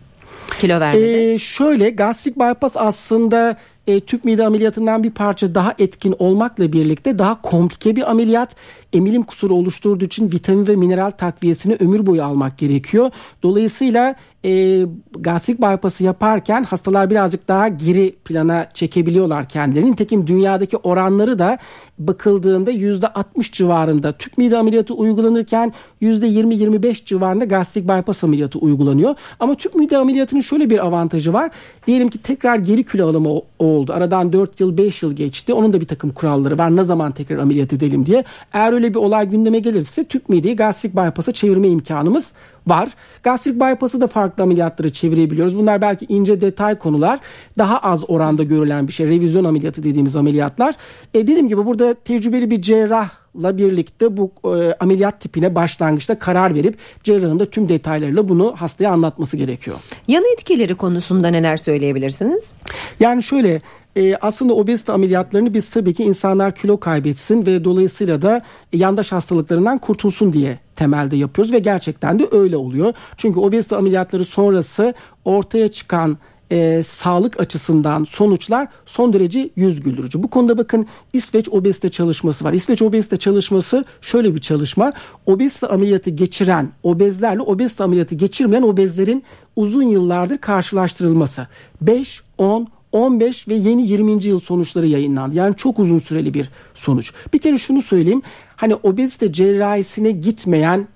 Kilo 0.59 0.79
vermede. 0.79 1.33
Ee, 1.33 1.37
şöyle 1.37 1.89
gastrik 1.89 2.39
bypass 2.39 2.77
aslında 2.77 3.57
e, 3.87 3.99
tüp 3.99 4.25
mide 4.25 4.45
ameliyatından 4.45 5.03
bir 5.03 5.11
parça 5.11 5.55
daha 5.55 5.73
etkin 5.79 6.15
olmakla 6.19 6.73
birlikte 6.73 7.17
daha 7.17 7.41
komplike 7.41 7.95
bir 7.95 8.11
ameliyat. 8.11 8.55
Emilim 8.93 9.23
kusuru 9.23 9.55
oluşturduğu 9.55 10.05
için 10.05 10.31
vitamin 10.31 10.67
ve 10.67 10.75
mineral 10.75 11.11
takviyesini 11.11 11.77
ömür 11.79 12.05
boyu 12.05 12.23
almak 12.23 12.57
gerekiyor. 12.57 13.11
Dolayısıyla 13.43 14.15
e, 14.45 14.85
gastrik 15.19 15.61
bypass'ı 15.61 16.03
yaparken 16.03 16.63
hastalar 16.63 17.09
birazcık 17.09 17.47
daha 17.47 17.67
geri 17.67 18.15
plana 18.25 18.67
çekebiliyorlar 18.73 19.49
kendilerini. 19.49 19.91
Nitekim 19.91 20.27
dünyadaki 20.27 20.77
oranları 20.77 21.39
da 21.39 21.57
bakıldığında 21.99 22.71
%60 22.71 23.51
civarında 23.51 24.11
tüp 24.11 24.37
mide 24.37 24.57
ameliyatı 24.57 24.93
uygulanırken 24.93 25.73
%20-25 26.01 27.05
civarında 27.05 27.45
gastrik 27.45 27.83
bypass 27.83 28.23
ameliyatı 28.23 28.59
uygulanıyor. 28.59 29.15
Ama 29.39 29.55
tüp 29.55 29.75
mide 29.75 29.97
ameliyatının 29.97 30.41
şöyle 30.41 30.69
bir 30.69 30.85
avantajı 30.85 31.33
var. 31.33 31.51
Diyelim 31.87 32.07
ki 32.07 32.17
tekrar 32.17 32.55
geri 32.55 32.83
kilo 32.83 33.07
alımı 33.07 33.41
oldu. 33.71 33.93
Aradan 33.93 34.33
4 34.33 34.59
yıl 34.59 34.77
5 34.77 35.03
yıl 35.03 35.13
geçti. 35.13 35.53
Onun 35.53 35.73
da 35.73 35.81
bir 35.81 35.87
takım 35.87 36.09
kuralları 36.09 36.57
var. 36.57 36.75
Ne 36.75 36.83
zaman 36.83 37.11
tekrar 37.11 37.37
ameliyat 37.37 37.73
edelim 37.73 38.05
diye. 38.05 38.23
Eğer 38.53 38.73
öyle 38.73 38.93
bir 38.93 38.99
olay 38.99 39.29
gündeme 39.29 39.59
gelirse 39.59 40.03
tüp 40.03 40.29
mideyi 40.29 40.55
gastrik 40.55 40.93
bypass'a 40.93 41.31
çevirme 41.31 41.67
imkanımız 41.67 42.31
var. 42.67 42.89
Gastrik 43.23 43.55
bypass'ı 43.55 44.01
da 44.01 44.07
farklı 44.07 44.43
ameliyatlara 44.43 44.93
çevirebiliyoruz. 44.93 45.57
Bunlar 45.57 45.81
belki 45.81 46.05
ince 46.09 46.41
detay 46.41 46.79
konular. 46.79 47.19
Daha 47.57 47.77
az 47.77 48.09
oranda 48.09 48.43
görülen 48.43 48.87
bir 48.87 48.93
şey. 48.93 49.07
Revizyon 49.07 49.43
ameliyatı 49.43 49.83
dediğimiz 49.83 50.15
ameliyatlar. 50.15 50.75
E, 51.13 51.19
dediğim 51.19 51.47
gibi 51.47 51.65
burada 51.65 51.93
tecrübeli 51.93 52.51
bir 52.51 52.61
cerrah 52.61 53.09
la 53.43 53.57
birlikte 53.57 54.17
bu 54.17 54.31
e, 54.45 54.73
ameliyat 54.79 55.19
tipine 55.19 55.55
başlangıçta 55.55 56.19
karar 56.19 56.55
verip 56.55 56.77
cerrahın 57.03 57.39
da 57.39 57.49
tüm 57.49 57.69
detaylarıyla 57.69 58.29
bunu 58.29 58.53
hastaya 58.57 58.91
anlatması 58.91 59.37
gerekiyor. 59.37 59.77
Yan 60.07 60.23
etkileri 60.33 60.75
konusunda 60.75 61.27
neler 61.27 61.57
söyleyebilirsiniz? 61.57 62.51
Yani 62.99 63.23
şöyle 63.23 63.61
e, 63.95 64.15
aslında 64.15 64.53
obezite 64.53 64.91
ameliyatlarını 64.91 65.53
biz 65.53 65.69
tabii 65.69 65.93
ki 65.93 66.03
insanlar 66.03 66.55
kilo 66.55 66.79
kaybetsin 66.79 67.45
ve 67.45 67.63
dolayısıyla 67.63 68.21
da 68.21 68.41
yandaş 68.73 69.11
hastalıklarından 69.11 69.77
kurtulsun 69.77 70.33
diye 70.33 70.59
temelde 70.75 71.17
yapıyoruz 71.17 71.53
ve 71.53 71.59
gerçekten 71.59 72.19
de 72.19 72.27
öyle 72.31 72.57
oluyor. 72.57 72.93
Çünkü 73.17 73.39
obezite 73.39 73.75
ameliyatları 73.75 74.25
sonrası 74.25 74.93
ortaya 75.25 75.67
çıkan 75.67 76.17
e, 76.51 76.83
sağlık 76.83 77.39
açısından 77.39 78.03
sonuçlar 78.03 78.67
son 78.85 79.13
derece 79.13 79.49
yüz 79.55 79.81
güldürücü. 79.81 80.23
Bu 80.23 80.29
konuda 80.29 80.57
bakın 80.57 80.87
İsveç 81.13 81.49
obezite 81.49 81.89
çalışması 81.89 82.45
var. 82.45 82.53
İsveç 82.53 82.81
obezite 82.81 83.17
çalışması 83.17 83.83
şöyle 84.01 84.35
bir 84.35 84.41
çalışma. 84.41 84.93
Obezite 85.25 85.67
ameliyatı 85.67 86.09
geçiren 86.09 86.71
obezlerle 86.83 87.41
obezite 87.41 87.83
ameliyatı 87.83 88.15
geçirmeyen 88.15 88.63
obezlerin 88.63 89.23
uzun 89.55 89.83
yıllardır 89.83 90.37
karşılaştırılması. 90.37 91.47
5, 91.81 92.21
10, 92.37 92.67
15 92.91 93.47
ve 93.47 93.53
yeni 93.53 93.87
20. 93.87 94.23
yıl 94.23 94.39
sonuçları 94.39 94.87
yayınlandı. 94.87 95.35
Yani 95.35 95.55
çok 95.55 95.79
uzun 95.79 95.99
süreli 95.99 96.33
bir 96.33 96.49
sonuç. 96.75 97.13
Bir 97.33 97.39
kere 97.39 97.57
şunu 97.57 97.81
söyleyeyim. 97.81 98.21
Hani 98.55 98.75
obezite 98.75 99.33
cerrahisine 99.33 100.11
gitmeyen 100.11 100.87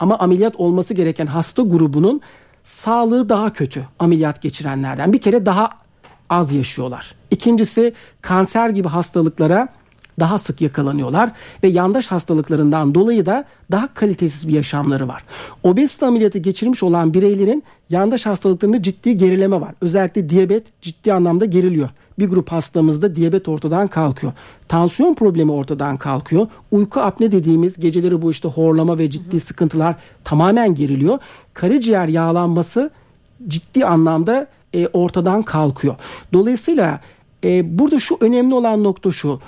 ama 0.00 0.18
ameliyat 0.18 0.56
olması 0.56 0.94
gereken 0.94 1.26
hasta 1.26 1.62
grubunun 1.62 2.20
sağlığı 2.64 3.28
daha 3.28 3.52
kötü 3.52 3.84
ameliyat 3.98 4.42
geçirenlerden. 4.42 5.12
Bir 5.12 5.18
kere 5.18 5.46
daha 5.46 5.70
az 6.30 6.52
yaşıyorlar. 6.52 7.14
İkincisi 7.30 7.92
kanser 8.22 8.68
gibi 8.68 8.88
hastalıklara 8.88 9.68
daha 10.20 10.38
sık 10.38 10.60
yakalanıyorlar 10.60 11.32
ve 11.62 11.68
yandaş 11.68 12.06
hastalıklarından 12.06 12.94
dolayı 12.94 13.26
da 13.26 13.44
daha 13.70 13.94
kalitesiz 13.94 14.48
bir 14.48 14.52
yaşamları 14.52 15.08
var. 15.08 15.24
Obezite 15.62 16.06
ameliyatı 16.06 16.38
geçirmiş 16.38 16.82
olan 16.82 17.14
bireylerin 17.14 17.62
yandaş 17.90 18.26
hastalıklarında 18.26 18.82
ciddi 18.82 19.16
gerileme 19.16 19.60
var. 19.60 19.74
Özellikle 19.80 20.28
diyabet 20.28 20.82
ciddi 20.82 21.12
anlamda 21.12 21.44
geriliyor. 21.44 21.88
Bir 22.18 22.28
grup 22.28 22.52
hastamızda 22.52 23.16
diyabet 23.16 23.48
ortadan 23.48 23.88
kalkıyor. 23.88 24.32
Tansiyon 24.68 25.14
problemi 25.14 25.52
ortadan 25.52 25.96
kalkıyor. 25.96 26.46
Uyku 26.70 27.00
apne 27.00 27.32
dediğimiz 27.32 27.80
geceleri 27.80 28.22
bu 28.22 28.30
işte 28.30 28.48
horlama 28.48 28.98
ve 28.98 29.10
ciddi 29.10 29.40
sıkıntılar 29.40 29.96
tamamen 30.24 30.74
geriliyor. 30.74 31.18
Karaciğer 31.54 32.08
yağlanması 32.08 32.90
ciddi 33.48 33.86
anlamda 33.86 34.46
e, 34.74 34.86
ortadan 34.86 35.42
kalkıyor. 35.42 35.94
Dolayısıyla 36.32 37.00
e, 37.44 37.78
burada 37.78 37.98
şu 37.98 38.16
önemli 38.20 38.54
olan 38.54 38.84
nokta 38.84 39.10
şu 39.10 39.40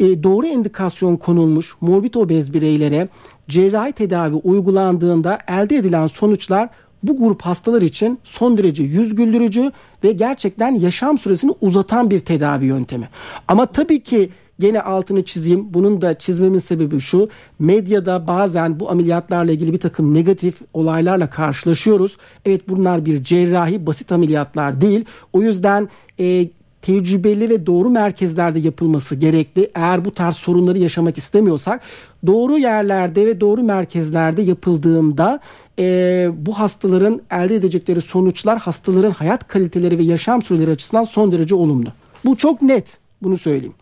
e, 0.00 0.22
doğru 0.22 0.46
indikasyon 0.46 1.16
konulmuş 1.16 1.76
morbid 1.80 2.14
obez 2.14 2.54
bireylere 2.54 3.08
cerrahi 3.48 3.92
tedavi 3.92 4.34
uygulandığında 4.34 5.38
elde 5.48 5.76
edilen 5.76 6.06
sonuçlar 6.06 6.68
bu 7.02 7.16
grup 7.16 7.42
hastalar 7.42 7.82
için 7.82 8.18
son 8.24 8.58
derece 8.58 8.82
yüz 8.82 9.14
güldürücü 9.14 9.72
ve 10.04 10.12
gerçekten 10.12 10.74
yaşam 10.74 11.18
süresini 11.18 11.52
uzatan 11.60 12.10
bir 12.10 12.18
tedavi 12.18 12.66
yöntemi. 12.66 13.08
Ama 13.48 13.66
tabii 13.66 14.02
ki 14.02 14.30
gene 14.60 14.80
altını 14.80 15.24
çizeyim. 15.24 15.74
Bunun 15.74 16.00
da 16.00 16.18
çizmemin 16.18 16.58
sebebi 16.58 17.00
şu. 17.00 17.28
Medyada 17.58 18.26
bazen 18.26 18.80
bu 18.80 18.90
ameliyatlarla 18.90 19.52
ilgili 19.52 19.72
bir 19.72 19.80
takım 19.80 20.14
negatif 20.14 20.54
olaylarla 20.72 21.30
karşılaşıyoruz. 21.30 22.16
Evet 22.44 22.68
bunlar 22.68 23.06
bir 23.06 23.24
cerrahi 23.24 23.86
basit 23.86 24.12
ameliyatlar 24.12 24.80
değil. 24.80 25.04
O 25.32 25.42
yüzden 25.42 25.88
e, 26.20 26.48
tecrübeli 26.82 27.50
ve 27.50 27.66
doğru 27.66 27.90
merkezlerde 27.90 28.58
yapılması 28.58 29.14
gerekli. 29.14 29.70
Eğer 29.74 30.04
bu 30.04 30.10
tarz 30.10 30.36
sorunları 30.36 30.78
yaşamak 30.78 31.18
istemiyorsak 31.18 31.80
doğru 32.26 32.58
yerlerde 32.58 33.26
ve 33.26 33.40
doğru 33.40 33.62
merkezlerde 33.62 34.42
yapıldığında 34.42 35.40
e, 35.78 36.28
bu 36.36 36.58
hastaların 36.58 37.20
elde 37.30 37.54
edecekleri 37.54 38.00
sonuçlar 38.00 38.58
hastaların 38.58 39.10
hayat 39.10 39.48
kaliteleri 39.48 39.98
ve 39.98 40.02
yaşam 40.02 40.42
süreleri 40.42 40.70
açısından 40.70 41.04
son 41.04 41.32
derece 41.32 41.54
olumlu. 41.54 41.88
Bu 42.24 42.36
çok 42.36 42.62
net 42.62 42.98
bunu 43.22 43.38
söyleyeyim. 43.38 43.74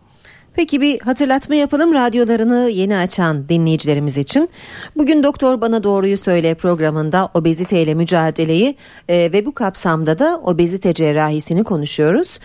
Peki 0.58 0.80
bir 0.80 1.00
hatırlatma 1.00 1.54
yapalım 1.54 1.94
radyolarını 1.94 2.70
yeni 2.70 2.96
açan 2.96 3.48
dinleyicilerimiz 3.48 4.18
için. 4.18 4.48
Bugün 4.96 5.22
Doktor 5.22 5.60
Bana 5.60 5.84
Doğruyu 5.84 6.18
Söyle 6.18 6.54
programında 6.54 7.28
obeziteyle 7.34 7.94
mücadeleyi 7.94 8.76
e, 9.08 9.32
ve 9.32 9.46
bu 9.46 9.54
kapsamda 9.54 10.18
da 10.18 10.40
obezite 10.44 10.94
cerrahisini 10.94 11.64
konuşuyoruz. 11.64 12.38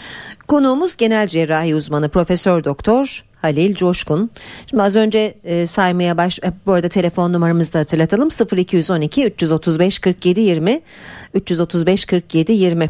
Konuğumuz 0.47 0.97
genel 0.97 1.27
cerrahi 1.27 1.75
uzmanı 1.75 2.09
Profesör 2.09 2.63
Doktor 2.63 3.23
Halil 3.41 3.75
Coşkun. 3.75 4.29
Şimdi 4.69 4.83
az 4.83 4.95
önce 4.95 5.35
e, 5.43 5.67
saymaya 5.67 6.17
baş 6.17 6.39
e, 6.39 6.53
bu 6.65 6.73
arada 6.73 6.89
telefon 6.89 7.33
numaramızı 7.33 7.73
da 7.73 7.79
hatırlatalım 7.79 8.29
0212 8.57 9.25
335 9.25 9.99
47 9.99 10.41
20 10.41 10.81
335 11.33 12.05
47 12.05 12.51
20. 12.51 12.89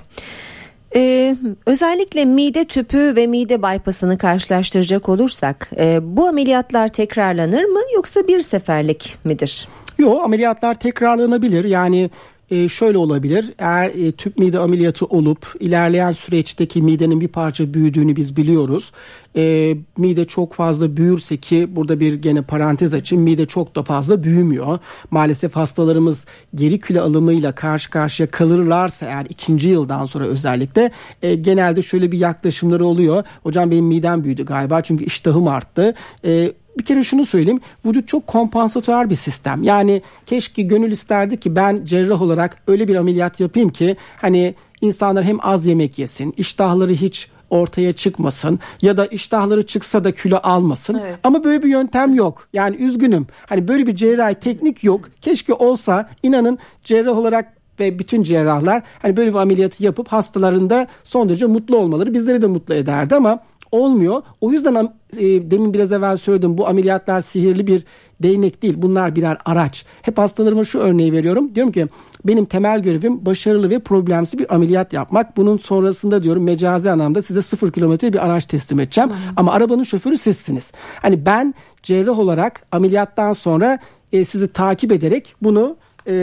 Ee, 0.95 1.35
özellikle 1.65 2.25
mide 2.25 2.65
tüpü 2.65 3.15
ve 3.15 3.27
mide 3.27 3.63
bypassını 3.63 4.17
karşılaştıracak 4.17 5.09
olursak 5.09 5.69
e, 5.77 5.99
bu 6.03 6.27
ameliyatlar 6.27 6.87
tekrarlanır 6.87 7.63
mı 7.63 7.79
yoksa 7.95 8.27
bir 8.27 8.39
seferlik 8.39 9.15
midir? 9.23 9.67
Yok 9.97 10.23
ameliyatlar 10.23 10.79
tekrarlanabilir. 10.79 11.63
Yani 11.63 12.09
e, 12.51 12.69
şöyle 12.69 12.97
olabilir. 12.97 13.53
Eğer 13.59 13.89
e, 13.89 14.11
tüp 14.11 14.37
mide 14.37 14.59
ameliyatı 14.59 15.05
olup 15.05 15.55
ilerleyen 15.59 16.11
süreçteki 16.11 16.81
midenin 16.81 17.21
bir 17.21 17.27
parça 17.27 17.73
büyüdüğünü 17.73 18.15
biz 18.15 18.37
biliyoruz. 18.37 18.91
E, 19.35 19.75
mide 19.97 20.25
çok 20.25 20.53
fazla 20.53 20.97
büyürse 20.97 21.37
ki 21.37 21.67
burada 21.75 21.99
bir 21.99 22.13
gene 22.13 22.41
parantez 22.41 22.93
açın 22.93 23.19
mide 23.19 23.45
çok 23.45 23.75
da 23.75 23.83
fazla 23.83 24.23
büyümüyor. 24.23 24.79
Maalesef 25.11 25.55
hastalarımız 25.55 26.25
geri 26.55 26.79
kilo 26.79 27.01
alımıyla 27.01 27.51
karşı 27.55 27.89
karşıya 27.89 28.31
kalırlarsa 28.31 29.05
eğer 29.05 29.25
ikinci 29.29 29.69
yıldan 29.69 30.05
sonra 30.05 30.25
özellikle 30.25 30.91
e, 31.21 31.35
genelde 31.35 31.81
şöyle 31.81 32.11
bir 32.11 32.17
yaklaşımları 32.17 32.85
oluyor. 32.85 33.23
Hocam 33.43 33.71
benim 33.71 33.85
midem 33.85 34.23
büyüdü 34.23 34.45
galiba 34.45 34.81
çünkü 34.81 35.03
iştahım 35.03 35.47
arttı. 35.47 35.93
E, 36.25 36.51
bir 36.77 36.85
kere 36.85 37.03
şunu 37.03 37.25
söyleyeyim. 37.25 37.61
Vücut 37.85 38.07
çok 38.07 38.27
kompansatör 38.27 39.09
bir 39.09 39.15
sistem. 39.15 39.63
Yani 39.63 40.01
keşke 40.25 40.61
gönül 40.61 40.91
isterdi 40.91 41.39
ki 41.39 41.55
ben 41.55 41.85
cerrah 41.85 42.21
olarak 42.21 42.57
öyle 42.67 42.87
bir 42.87 42.95
ameliyat 42.95 43.39
yapayım 43.39 43.69
ki 43.69 43.95
hani 44.21 44.55
insanlar 44.81 45.23
hem 45.23 45.37
az 45.41 45.65
yemek 45.65 45.99
yesin, 45.99 46.33
iştahları 46.37 46.93
hiç 46.93 47.29
ortaya 47.53 47.93
çıkmasın 47.93 48.59
ya 48.81 48.97
da 48.97 49.05
iştahları 49.05 49.67
çıksa 49.67 50.03
da 50.03 50.11
kilo 50.11 50.39
almasın. 50.43 50.99
Evet. 51.03 51.19
Ama 51.23 51.43
böyle 51.43 51.63
bir 51.63 51.69
yöntem 51.69 52.15
yok. 52.15 52.47
Yani 52.53 52.75
üzgünüm. 52.75 53.27
Hani 53.45 53.67
böyle 53.67 53.85
bir 53.85 53.95
cerrahi 53.95 54.35
teknik 54.35 54.83
yok. 54.83 55.01
Keşke 55.21 55.53
olsa 55.53 56.09
inanın 56.23 56.57
cerrah 56.83 57.17
olarak 57.17 57.53
ve 57.79 57.99
bütün 57.99 58.21
cerrahlar 58.23 58.83
hani 59.01 59.17
böyle 59.17 59.29
bir 59.29 59.37
ameliyatı 59.37 59.83
yapıp 59.83 60.07
hastalarında 60.07 60.87
son 61.03 61.29
derece 61.29 61.45
mutlu 61.45 61.77
olmaları 61.77 62.13
bizleri 62.13 62.41
de 62.41 62.47
mutlu 62.47 62.73
ederdi 62.73 63.15
ama 63.15 63.39
olmuyor. 63.73 64.21
O 64.41 64.51
yüzden 64.51 64.75
e, 65.17 65.51
demin 65.51 65.73
biraz 65.73 65.91
evvel 65.91 66.17
söyledim 66.17 66.57
bu 66.57 66.67
ameliyatlar 66.67 67.21
sihirli 67.21 67.67
bir 67.67 67.83
değnek 68.23 68.61
değil. 68.61 68.73
Bunlar 68.77 69.15
birer 69.15 69.37
araç. 69.45 69.85
Hep 70.01 70.17
hastalarıma 70.17 70.63
şu 70.63 70.79
örneği 70.79 71.13
veriyorum. 71.13 71.55
Diyorum 71.55 71.71
ki 71.71 71.87
benim 72.25 72.45
temel 72.45 72.81
görevim 72.81 73.25
başarılı 73.25 73.69
ve 73.69 73.79
problemsiz 73.79 74.39
bir 74.39 74.55
ameliyat 74.55 74.93
yapmak. 74.93 75.37
Bunun 75.37 75.57
sonrasında 75.57 76.23
diyorum 76.23 76.43
mecazi 76.43 76.89
anlamda 76.89 77.21
size 77.21 77.41
sıfır 77.41 77.71
kilometre 77.71 78.13
bir 78.13 78.25
araç 78.25 78.45
teslim 78.45 78.79
edeceğim. 78.79 79.09
Hı. 79.09 79.13
Ama 79.37 79.51
arabanın 79.51 79.83
şoförü 79.83 80.17
sizsiniz. 80.17 80.71
Hani 81.01 81.25
ben 81.25 81.53
cerrah 81.83 82.19
olarak 82.19 82.65
ameliyattan 82.71 83.33
sonra 83.33 83.79
e, 84.13 84.25
sizi 84.25 84.47
takip 84.47 84.91
ederek 84.91 85.35
bunu 85.41 85.75
e, 86.07 86.13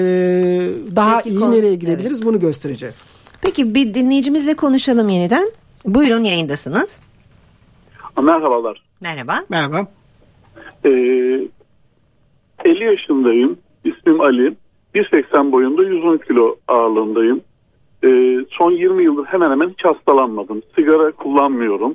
daha 0.97 1.19
Peki, 1.19 1.31
iyi 1.31 1.51
nereye 1.51 1.75
gidebiliriz 1.75 2.17
evet. 2.17 2.27
bunu 2.27 2.41
göstereceğiz. 2.41 3.05
Peki 3.41 3.75
bir 3.75 3.95
dinleyicimizle 3.95 4.55
konuşalım 4.55 5.09
yeniden. 5.09 5.51
Buyurun 5.85 6.25
yayındasınız. 6.25 7.01
Merhabalar. 8.21 8.83
Merhaba. 9.01 9.45
Merhaba. 9.49 9.87
Ee, 10.85 10.91
50 12.65 12.85
yaşındayım. 12.85 13.59
İsmim 13.85 14.21
Ali. 14.21 14.57
1.80 14.95 15.53
boyunda 15.53 15.83
110 15.83 16.17
kilo 16.17 16.57
ağırlığındayım. 16.69 17.41
Ee, 18.05 18.39
son 18.51 18.71
20 18.71 19.05
yıldır 19.05 19.25
hemen 19.25 19.51
hemen 19.51 19.69
hiç 19.69 19.85
hastalanmadım. 19.85 20.63
Sigara 20.77 21.13
kullanmıyorum. 21.13 21.95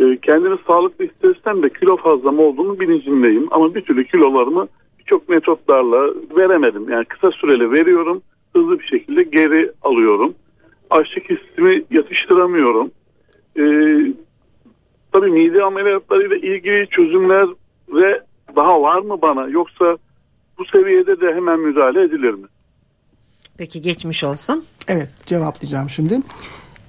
Ee, 0.00 0.18
kendimi 0.22 0.56
sağlıklı 0.66 1.04
hissetsem 1.04 1.62
de 1.62 1.68
kilo 1.68 1.96
fazlam 1.96 2.38
olduğunu 2.38 2.80
bilincindeyim. 2.80 3.48
Ama 3.50 3.74
bir 3.74 3.80
türlü 3.80 4.04
kilolarımı 4.04 4.68
birçok 4.98 5.28
metotlarla 5.28 6.14
veremedim. 6.36 6.90
Yani 6.90 7.04
kısa 7.04 7.30
süreli 7.30 7.72
veriyorum. 7.72 8.22
Hızlı 8.56 8.78
bir 8.78 8.84
şekilde 8.86 9.22
geri 9.22 9.72
alıyorum. 9.82 10.34
Açlık 10.90 11.30
hissimi 11.30 11.82
yatıştıramıyorum. 11.90 12.90
Ee, 13.58 13.62
tabii 15.12 15.30
mide 15.30 15.62
ameliyatlarıyla 15.62 16.36
ilgili 16.36 16.88
çözümler 16.90 17.46
ve 17.88 18.22
daha 18.56 18.82
var 18.82 19.00
mı 19.00 19.22
bana 19.22 19.48
yoksa 19.48 19.98
bu 20.58 20.64
seviyede 20.64 21.20
de 21.20 21.34
hemen 21.34 21.60
müdahale 21.60 22.02
edilir 22.02 22.30
mi? 22.30 22.46
Peki 23.58 23.82
geçmiş 23.82 24.24
olsun. 24.24 24.64
Evet 24.88 25.08
cevaplayacağım 25.26 25.90
şimdi. 25.90 26.20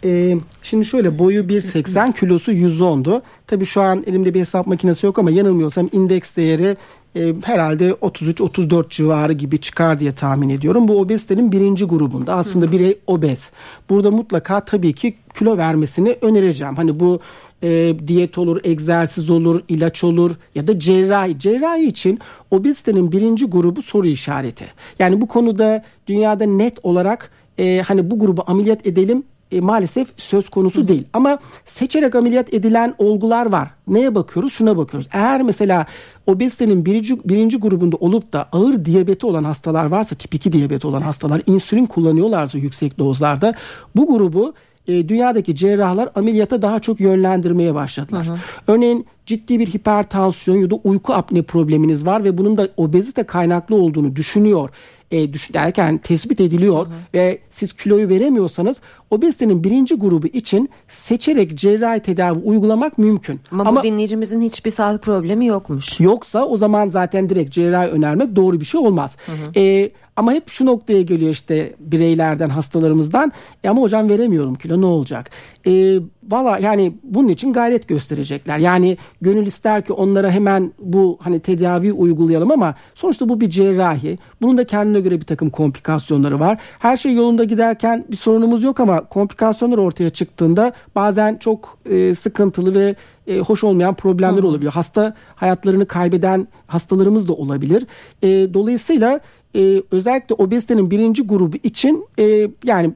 Ee, 0.05 0.35
şimdi 0.63 0.85
şöyle 0.85 1.19
boyu 1.19 1.43
1.80 1.43 2.19
kilosu 2.19 2.51
110'du. 2.51 3.21
Tabii 3.47 3.65
şu 3.65 3.81
an 3.81 4.03
elimde 4.07 4.33
bir 4.33 4.39
hesap 4.39 4.67
makinesi 4.67 5.05
yok 5.05 5.19
ama 5.19 5.31
yanılmıyorsam 5.31 5.89
indeks 5.91 6.35
değeri 6.37 6.75
e, 7.15 7.33
herhalde 7.43 7.89
33-34 7.89 8.89
civarı 8.89 9.33
gibi 9.33 9.57
çıkar 9.57 9.99
diye 9.99 10.11
tahmin 10.11 10.49
ediyorum. 10.49 10.87
Bu 10.87 10.99
obezitenin 10.99 11.51
birinci 11.51 11.85
grubunda 11.85 12.35
aslında 12.35 12.71
birey 12.71 12.97
obez. 13.07 13.51
Burada 13.89 14.11
mutlaka 14.11 14.65
tabii 14.65 14.93
ki 14.93 15.15
kilo 15.39 15.57
vermesini 15.57 16.17
önereceğim. 16.21 16.75
Hani 16.75 16.99
bu 16.99 17.19
e, 17.63 17.95
diyet 18.07 18.37
olur, 18.37 18.61
egzersiz 18.63 19.29
olur, 19.29 19.61
ilaç 19.67 20.03
olur 20.03 20.31
ya 20.55 20.67
da 20.67 20.79
cerrahi. 20.79 21.39
Cerrahi 21.39 21.85
için 21.85 22.19
obezitenin 22.51 23.11
birinci 23.11 23.45
grubu 23.45 23.81
soru 23.81 24.07
işareti. 24.07 24.65
Yani 24.99 25.21
bu 25.21 25.27
konuda 25.27 25.83
dünyada 26.07 26.45
net 26.45 26.73
olarak 26.83 27.31
e, 27.57 27.81
hani 27.87 28.11
bu 28.11 28.19
grubu 28.19 28.43
ameliyat 28.47 28.87
edelim 28.87 29.23
e, 29.51 29.59
maalesef 29.59 30.07
söz 30.17 30.49
konusu 30.49 30.87
değil. 30.87 31.05
Ama 31.13 31.39
seçerek 31.65 32.15
ameliyat 32.15 32.53
edilen 32.53 32.95
olgular 32.97 33.51
var. 33.51 33.69
Neye 33.87 34.15
bakıyoruz? 34.15 34.53
Şuna 34.53 34.77
bakıyoruz. 34.77 35.09
Eğer 35.13 35.41
mesela 35.41 35.85
obezitenin 36.27 36.85
birinci, 36.85 37.29
birinci 37.29 37.57
grubunda 37.57 37.95
olup 37.95 38.33
da 38.33 38.49
ağır 38.51 38.85
diyabeti 38.85 39.25
olan 39.25 39.43
hastalar 39.43 39.85
varsa, 39.85 40.15
tip 40.15 40.35
2 40.35 40.53
diyabeti 40.53 40.87
olan 40.87 41.01
hastalar 41.01 41.41
insülin 41.47 41.85
kullanıyorlarsa 41.85 42.57
yüksek 42.57 42.99
dozlarda 42.99 43.53
bu 43.95 44.07
grubu 44.07 44.53
e, 44.87 45.09
dünyadaki 45.09 45.55
cerrahlar 45.55 46.09
ameliyata 46.15 46.61
daha 46.61 46.79
çok 46.79 46.99
yönlendirmeye 46.99 47.75
başladılar. 47.75 48.27
Hı 48.27 48.31
hı. 48.31 48.37
Örneğin 48.67 49.05
ciddi 49.25 49.59
bir 49.59 49.67
hipertansiyon 49.67 50.57
ya 50.57 50.71
da 50.71 50.75
uyku 50.75 51.13
apne 51.13 51.41
probleminiz 51.41 52.05
var 52.05 52.23
ve 52.23 52.37
bunun 52.37 52.57
da 52.57 52.67
obezite 52.77 53.23
kaynaklı 53.23 53.75
olduğunu 53.75 54.15
düşünüyor 54.15 54.69
e, 55.11 55.33
düş 55.33 55.53
derken 55.53 55.97
tespit 55.97 56.41
ediliyor 56.41 56.85
hı 56.85 56.89
hı. 56.89 56.93
ve 57.13 57.39
siz 57.49 57.73
kiloyu 57.73 58.09
veremiyorsanız 58.09 58.77
obezitenin 59.11 59.63
birinci 59.63 59.95
grubu 59.95 60.27
için 60.27 60.69
seçerek 60.87 61.55
cerrahi 61.55 61.99
tedavi 61.99 62.39
uygulamak 62.39 62.97
mümkün. 62.97 63.39
Ama, 63.51 63.63
Ama 63.63 63.79
bu 63.79 63.83
dinleyicimizin 63.83 64.41
hiçbir 64.41 64.71
sağlık 64.71 65.03
problemi 65.03 65.45
yokmuş. 65.45 65.99
Yoksa 65.99 66.45
o 66.45 66.57
zaman 66.57 66.89
zaten 66.89 67.29
direkt 67.29 67.53
cerrahi 67.53 67.87
önermek 67.87 68.35
doğru 68.35 68.59
bir 68.59 68.65
şey 68.65 68.81
olmaz. 68.81 69.17
Hı 69.25 69.31
hı. 69.31 69.59
E, 69.59 69.91
ama 70.15 70.33
hep 70.33 70.49
şu 70.49 70.65
noktaya 70.65 71.01
geliyor 71.01 71.31
işte 71.31 71.75
bireylerden, 71.79 72.49
hastalarımızdan. 72.49 73.31
E 73.63 73.69
ama 73.69 73.81
hocam 73.81 74.09
veremiyorum 74.09 74.55
kilo 74.55 74.81
ne 74.81 74.85
olacak? 74.85 75.29
E, 75.67 75.99
Valla 76.31 76.57
yani 76.59 76.93
bunun 77.03 77.27
için 77.27 77.53
gayret 77.53 77.87
gösterecekler. 77.87 78.57
Yani 78.57 78.97
gönül 79.21 79.45
ister 79.45 79.85
ki 79.85 79.93
onlara 79.93 80.31
hemen 80.31 80.73
bu 80.79 81.17
hani 81.21 81.39
tedavi 81.39 81.93
uygulayalım 81.93 82.51
ama 82.51 82.75
sonuçta 82.95 83.29
bu 83.29 83.41
bir 83.41 83.49
cerrahi. 83.49 84.17
Bunun 84.41 84.57
da 84.57 84.63
kendine 84.65 84.99
göre 84.99 85.21
bir 85.21 85.25
takım 85.25 85.49
komplikasyonları 85.49 86.39
var. 86.39 86.57
Her 86.79 86.97
şey 86.97 87.13
yolunda 87.13 87.43
giderken 87.43 88.05
bir 88.11 88.15
sorunumuz 88.15 88.63
yok 88.63 88.79
ama 88.79 89.00
komplikasyonlar 89.09 89.77
ortaya 89.77 90.09
çıktığında 90.09 90.73
bazen 90.95 91.37
çok 91.37 91.77
e, 91.89 92.15
sıkıntılı 92.15 92.75
ve 92.75 92.95
e, 93.27 93.39
hoş 93.39 93.63
olmayan 93.63 93.93
problemler 93.93 94.43
Hı. 94.43 94.47
olabiliyor. 94.47 94.73
Hasta 94.73 95.15
hayatlarını 95.35 95.85
kaybeden 95.85 96.47
hastalarımız 96.67 97.27
da 97.27 97.33
olabilir. 97.33 97.85
E, 98.23 98.27
dolayısıyla 98.53 99.19
e, 99.55 99.81
özellikle 99.91 100.35
obezitenin 100.35 100.91
birinci 100.91 101.23
grubu 101.23 101.57
için 101.63 102.05
e, 102.19 102.47
yani 102.63 102.91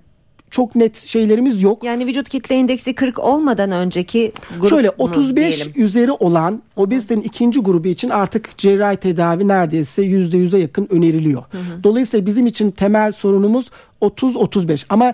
çok 0.51 0.75
net 0.75 0.97
şeylerimiz 0.97 1.61
yok. 1.61 1.83
Yani 1.83 2.05
vücut 2.05 2.29
kitle 2.29 2.55
indeksi 2.55 2.95
40 2.95 3.19
olmadan 3.19 3.71
önceki 3.71 4.31
grup 4.59 4.69
Şöyle 4.69 4.89
35 4.89 5.55
diyelim. 5.57 5.83
üzeri 5.83 6.11
olan 6.11 6.61
obezitenin 6.75 7.21
ikinci 7.21 7.59
grubu 7.59 7.87
için 7.87 8.09
artık 8.09 8.57
cerrahi 8.57 8.97
tedavi 8.97 9.47
neredeyse 9.47 10.03
%100'e 10.03 10.59
yakın 10.59 10.87
öneriliyor. 10.89 11.43
Hı 11.51 11.57
hı. 11.57 11.83
Dolayısıyla 11.83 12.25
bizim 12.25 12.47
için 12.47 12.71
temel 12.71 13.11
sorunumuz 13.11 13.71
30-35 14.01 14.85
ama 14.89 15.13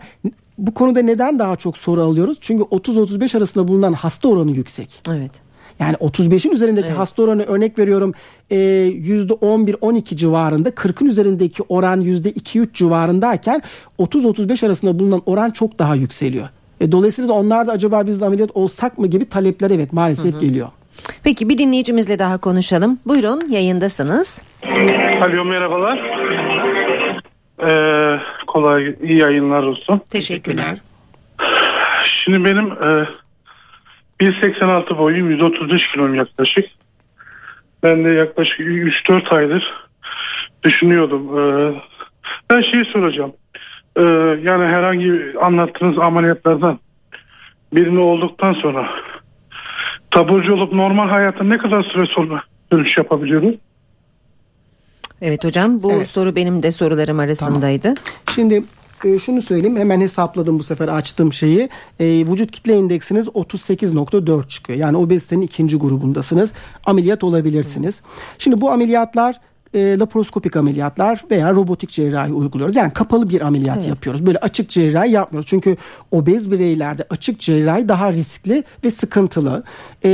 bu 0.61 0.73
konuda 0.73 1.01
neden 1.01 1.39
daha 1.39 1.55
çok 1.55 1.77
soru 1.77 2.01
alıyoruz? 2.01 2.37
Çünkü 2.41 2.63
30-35 2.63 3.37
arasında 3.37 3.67
bulunan 3.67 3.93
hasta 3.93 4.29
oranı 4.29 4.51
yüksek. 4.51 5.01
Evet. 5.09 5.31
Yani 5.79 5.95
35'in 5.95 6.51
üzerindeki 6.51 6.87
evet. 6.87 6.97
hasta 6.97 7.23
oranı 7.23 7.43
örnek 7.43 7.79
veriyorum 7.79 8.13
%11-12 8.51 10.15
civarında 10.15 10.69
40'ın 10.69 11.07
üzerindeki 11.07 11.63
oran 11.69 12.01
%2-3 12.01 12.73
civarındayken 12.73 13.61
30-35 13.99 14.65
arasında 14.65 14.99
bulunan 14.99 15.21
oran 15.25 15.49
çok 15.49 15.79
daha 15.79 15.95
yükseliyor. 15.95 16.49
E, 16.81 16.91
dolayısıyla 16.91 17.29
da 17.29 17.33
onlar 17.33 17.67
da 17.67 17.71
acaba 17.71 18.07
biz 18.07 18.21
de 18.21 18.25
ameliyat 18.25 18.51
olsak 18.53 18.97
mı 18.97 19.07
gibi 19.07 19.29
talepler 19.29 19.71
evet 19.71 19.93
maalesef 19.93 20.33
hı 20.33 20.37
hı. 20.37 20.41
geliyor. 20.41 20.67
Peki 21.23 21.49
bir 21.49 21.57
dinleyicimizle 21.57 22.19
daha 22.19 22.37
konuşalım. 22.37 22.99
Buyurun 23.05 23.49
yayındasınız. 23.49 24.43
Alo 25.21 25.45
merhabalar. 25.45 25.99
Ee, 27.59 28.19
kolay 28.51 28.95
iyi 29.03 29.17
yayınlar 29.17 29.63
olsun. 29.63 30.01
Teşekkürler. 30.09 30.77
Şimdi 32.03 32.45
benim 32.45 32.67
e, 32.71 33.07
1.86 34.21 34.97
boyum 34.97 35.29
135 35.31 35.87
kilom 35.87 36.15
yaklaşık. 36.15 36.65
Ben 37.83 38.05
de 38.05 38.09
yaklaşık 38.09 38.59
3-4 38.59 39.35
aydır 39.35 39.73
düşünüyordum. 40.63 41.39
Ee, 41.39 41.73
ben 42.49 42.61
şeyi 42.61 42.85
soracağım. 42.85 43.33
Ee, 43.97 44.01
yani 44.49 44.65
herhangi 44.65 45.33
anlattığınız 45.41 45.99
ameliyatlardan 45.99 46.79
birini 47.73 47.99
olduktan 47.99 48.53
sonra 48.53 48.89
taburcu 50.11 50.53
olup 50.53 50.73
normal 50.73 51.09
hayata 51.09 51.43
ne 51.43 51.57
kadar 51.57 51.83
süre 51.83 52.05
sonra 52.05 52.43
dönüş 52.71 52.97
yapabiliyoruz? 52.97 53.55
Evet 55.21 55.43
hocam 55.43 55.83
bu 55.83 55.91
evet. 55.91 56.07
soru 56.07 56.35
benim 56.35 56.63
de 56.63 56.71
sorularım 56.71 57.19
arasındaydı. 57.19 57.81
Tamam. 57.81 57.97
Şimdi 58.35 58.63
e, 59.05 59.19
şunu 59.19 59.41
söyleyeyim 59.41 59.77
hemen 59.77 60.01
hesapladım 60.01 60.59
bu 60.59 60.63
sefer 60.63 60.87
açtım 60.87 61.33
şeyi. 61.33 61.69
E, 61.99 62.05
vücut 62.05 62.51
kitle 62.51 62.77
indeksiniz 62.77 63.27
38.4 63.27 64.47
çıkıyor. 64.47 64.79
Yani 64.79 64.97
obezitenin 64.97 65.41
ikinci 65.41 65.77
grubundasınız. 65.77 66.51
Ameliyat 66.85 67.23
olabilirsiniz. 67.23 68.01
Şimdi 68.37 68.61
bu 68.61 68.69
ameliyatlar 68.69 69.39
e, 69.73 69.99
laparoskopik 69.99 70.55
ameliyatlar 70.55 71.23
veya 71.31 71.53
robotik 71.53 71.89
cerrahi 71.89 72.33
uyguluyoruz. 72.33 72.75
Yani 72.75 72.93
kapalı 72.93 73.29
bir 73.29 73.41
ameliyat 73.41 73.77
evet. 73.77 73.87
yapıyoruz. 73.87 74.25
Böyle 74.25 74.37
açık 74.37 74.69
cerrahi 74.69 75.11
yapmıyoruz. 75.11 75.49
Çünkü 75.49 75.77
obez 76.11 76.51
bireylerde 76.51 77.05
açık 77.09 77.39
cerrahi 77.39 77.89
daha 77.89 78.13
riskli 78.13 78.63
ve 78.85 78.91
sıkıntılı. 78.91 79.63
E, 80.05 80.09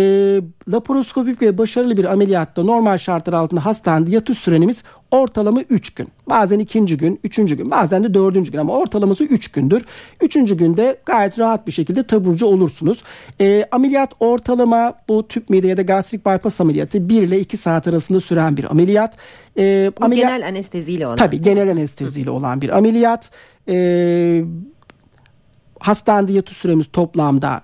laparoskopik 0.71 1.41
ve 1.41 1.58
başarılı 1.58 1.97
bir 1.97 2.06
ameliyatta 2.06 2.63
normal 2.63 2.97
şartlar 2.97 3.34
altında 3.34 3.65
hastanede 3.65 4.12
yatış 4.12 4.38
sürenimiz 4.38 4.84
ortalama 5.12 5.62
3 5.62 5.89
gün. 5.89 6.08
Bazen 6.30 6.60
ikinci 6.60 6.97
gün, 6.97 7.19
üçüncü 7.23 7.58
gün, 7.58 7.71
bazen 7.71 8.03
de 8.03 8.13
dördüncü 8.13 8.51
gün 8.51 8.60
ama 8.60 8.73
ortalaması 8.73 9.23
3 9.23 9.47
gündür. 9.47 9.86
Üçüncü 10.21 10.58
günde 10.58 10.97
gayet 11.06 11.39
rahat 11.39 11.67
bir 11.67 11.71
şekilde 11.71 12.03
taburcu 12.03 12.45
olursunuz. 12.45 13.03
E, 13.41 13.65
ameliyat 13.71 14.12
ortalama 14.19 14.93
bu 15.10 15.27
tüp 15.27 15.49
mide 15.49 15.67
ya 15.67 15.77
da 15.77 15.82
gastrik 15.82 16.25
bypass 16.25 16.62
ameliyatı 16.62 17.10
1 17.10 17.21
ile 17.21 17.39
2 17.39 17.58
saat 17.58 17.88
arasında 17.88 18.19
süren 18.19 18.58
bir 18.58 18.71
ameliyat. 18.71 19.17
E, 19.58 19.91
bu 19.99 20.06
ameliyat, 20.06 20.32
genel 20.32 20.47
anesteziyle 20.47 21.08
olan. 21.08 21.15
Tabii 21.15 21.41
genel 21.41 21.71
anesteziyle 21.71 22.30
olan 22.30 22.62
bir 22.62 22.77
ameliyat. 22.77 23.32
E, 23.69 24.43
hastanede 25.80 26.34
yatış 26.34 26.58
süremiz 26.58 26.88
toplamda 26.93 27.62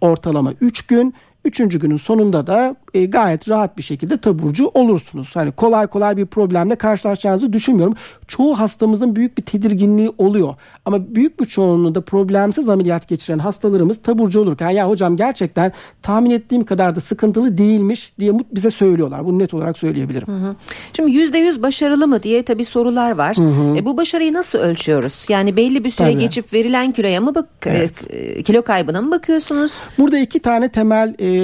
ortalama 0.00 0.52
3 0.60 0.86
gün. 0.86 1.14
Üçüncü 1.46 1.78
günün 1.80 1.96
sonunda 1.96 2.46
da 2.46 2.76
e, 2.94 3.06
gayet 3.06 3.48
rahat 3.48 3.78
bir 3.78 3.82
şekilde 3.82 4.18
taburcu 4.18 4.70
olursunuz. 4.74 5.36
Hani 5.36 5.52
kolay 5.52 5.86
kolay 5.86 6.16
bir 6.16 6.26
problemle 6.26 6.76
karşılaşacağınızı 6.76 7.52
düşünmüyorum. 7.52 7.94
Çoğu 8.28 8.58
hastamızın 8.58 9.16
büyük 9.16 9.38
bir 9.38 9.42
tedirginliği 9.42 10.12
oluyor. 10.18 10.54
Ama 10.84 11.14
büyük 11.14 11.40
bir 11.40 11.44
çoğunluğunda 11.44 12.00
problemsiz 12.00 12.68
ameliyat 12.68 13.08
geçiren 13.08 13.38
hastalarımız 13.38 14.02
taburcu 14.02 14.40
olurken 14.40 14.70
ya 14.70 14.88
hocam 14.88 15.16
gerçekten 15.16 15.72
tahmin 16.02 16.30
ettiğim 16.30 16.64
kadar 16.64 16.96
da 16.96 17.00
sıkıntılı 17.00 17.58
değilmiş 17.58 18.12
diye 18.20 18.32
bize 18.52 18.70
söylüyorlar. 18.70 19.26
Bunu 19.26 19.38
net 19.38 19.54
olarak 19.54 19.78
söyleyebilirim. 19.78 20.28
Hı 20.28 20.36
hı. 20.36 20.54
Şimdi 20.92 21.12
yüzde 21.12 21.38
yüz 21.38 21.62
başarılı 21.62 22.08
mı 22.08 22.22
diye 22.22 22.42
tabii 22.42 22.64
sorular 22.64 23.10
var. 23.10 23.36
Hı 23.36 23.42
hı. 23.42 23.76
E, 23.76 23.84
bu 23.84 23.96
başarıyı 23.96 24.32
nasıl 24.32 24.58
ölçüyoruz? 24.58 25.26
Yani 25.28 25.56
belli 25.56 25.84
bir 25.84 25.90
süre 25.90 26.12
tabii. 26.12 26.20
geçip 26.20 26.52
verilen 26.52 26.92
kiloya 26.92 27.20
mı 27.20 27.34
bak 27.34 27.48
evet. 27.66 27.92
e, 28.10 28.42
kilo 28.42 28.62
kaybına 28.62 29.02
mı 29.02 29.10
bakıyorsunuz? 29.10 29.72
Burada 29.98 30.18
iki 30.18 30.40
tane 30.40 30.68
temel 30.68 31.14
e, 31.18 31.35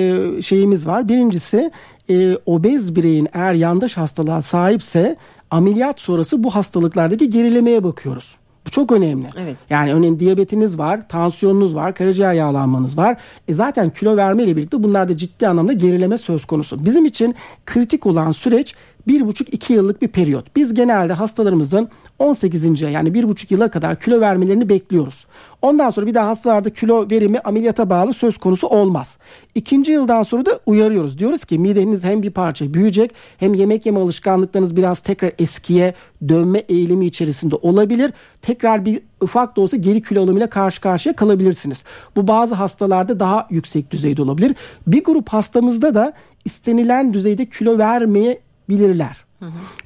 şeyimiz 0.42 0.86
var. 0.86 1.08
Birincisi 1.08 1.70
e, 2.10 2.36
obez 2.46 2.96
bireyin 2.96 3.28
eğer 3.32 3.54
yandaş 3.54 3.96
hastalığa 3.96 4.42
sahipse 4.42 5.16
ameliyat 5.50 6.00
sonrası 6.00 6.44
bu 6.44 6.54
hastalıklardaki 6.54 7.30
gerilemeye 7.30 7.84
bakıyoruz. 7.84 8.36
Bu 8.66 8.70
çok 8.70 8.92
önemli. 8.92 9.28
Evet. 9.38 9.56
Yani 9.70 9.94
örneğin 9.94 10.18
diyabetiniz 10.18 10.78
var, 10.78 11.08
tansiyonunuz 11.08 11.74
var, 11.74 11.94
karaciğer 11.94 12.32
yağlanmanız 12.32 12.98
var. 12.98 13.16
E 13.48 13.54
zaten 13.54 13.90
kilo 13.90 14.16
verme 14.16 14.42
ile 14.42 14.56
birlikte 14.56 14.82
bunlarda 14.82 15.16
ciddi 15.16 15.48
anlamda 15.48 15.72
gerileme 15.72 16.18
söz 16.18 16.44
konusu. 16.44 16.84
Bizim 16.84 17.04
için 17.04 17.34
kritik 17.66 18.06
olan 18.06 18.32
süreç 18.32 18.74
bir 19.06 19.26
buçuk 19.26 19.54
iki 19.54 19.72
yıllık 19.72 20.02
bir 20.02 20.08
periyot. 20.08 20.56
Biz 20.56 20.74
genelde 20.74 21.12
hastalarımızın 21.12 21.88
18. 22.18 22.80
yani 22.80 23.14
bir 23.14 23.28
buçuk 23.28 23.50
yıla 23.50 23.70
kadar 23.70 24.00
kilo 24.00 24.20
vermelerini 24.20 24.68
bekliyoruz. 24.68 25.26
Ondan 25.62 25.90
sonra 25.90 26.06
bir 26.06 26.14
daha 26.14 26.28
hastalarda 26.28 26.70
kilo 26.70 27.10
verimi 27.10 27.38
ameliyata 27.38 27.90
bağlı 27.90 28.12
söz 28.12 28.38
konusu 28.38 28.66
olmaz. 28.66 29.16
İkinci 29.54 29.92
yıldan 29.92 30.22
sonra 30.22 30.46
da 30.46 30.60
uyarıyoruz. 30.66 31.18
Diyoruz 31.18 31.44
ki 31.44 31.58
mideniz 31.58 32.04
hem 32.04 32.22
bir 32.22 32.30
parça 32.30 32.74
büyüyecek 32.74 33.14
hem 33.38 33.54
yemek 33.54 33.86
yeme 33.86 34.00
alışkanlıklarınız 34.00 34.76
biraz 34.76 35.00
tekrar 35.00 35.32
eskiye 35.38 35.94
dönme 36.28 36.58
eğilimi 36.58 37.06
içerisinde 37.06 37.54
olabilir. 37.54 38.12
Tekrar 38.42 38.84
bir 38.84 39.00
ufak 39.20 39.56
da 39.56 39.60
olsa 39.60 39.76
geri 39.76 40.02
kilo 40.02 40.22
alımıyla 40.22 40.50
karşı 40.50 40.80
karşıya 40.80 41.16
kalabilirsiniz. 41.16 41.84
Bu 42.16 42.28
bazı 42.28 42.54
hastalarda 42.54 43.20
daha 43.20 43.46
yüksek 43.50 43.90
düzeyde 43.90 44.22
olabilir. 44.22 44.56
Bir 44.86 45.04
grup 45.04 45.28
hastamızda 45.28 45.94
da 45.94 46.12
istenilen 46.44 47.14
düzeyde 47.14 47.46
kilo 47.46 47.78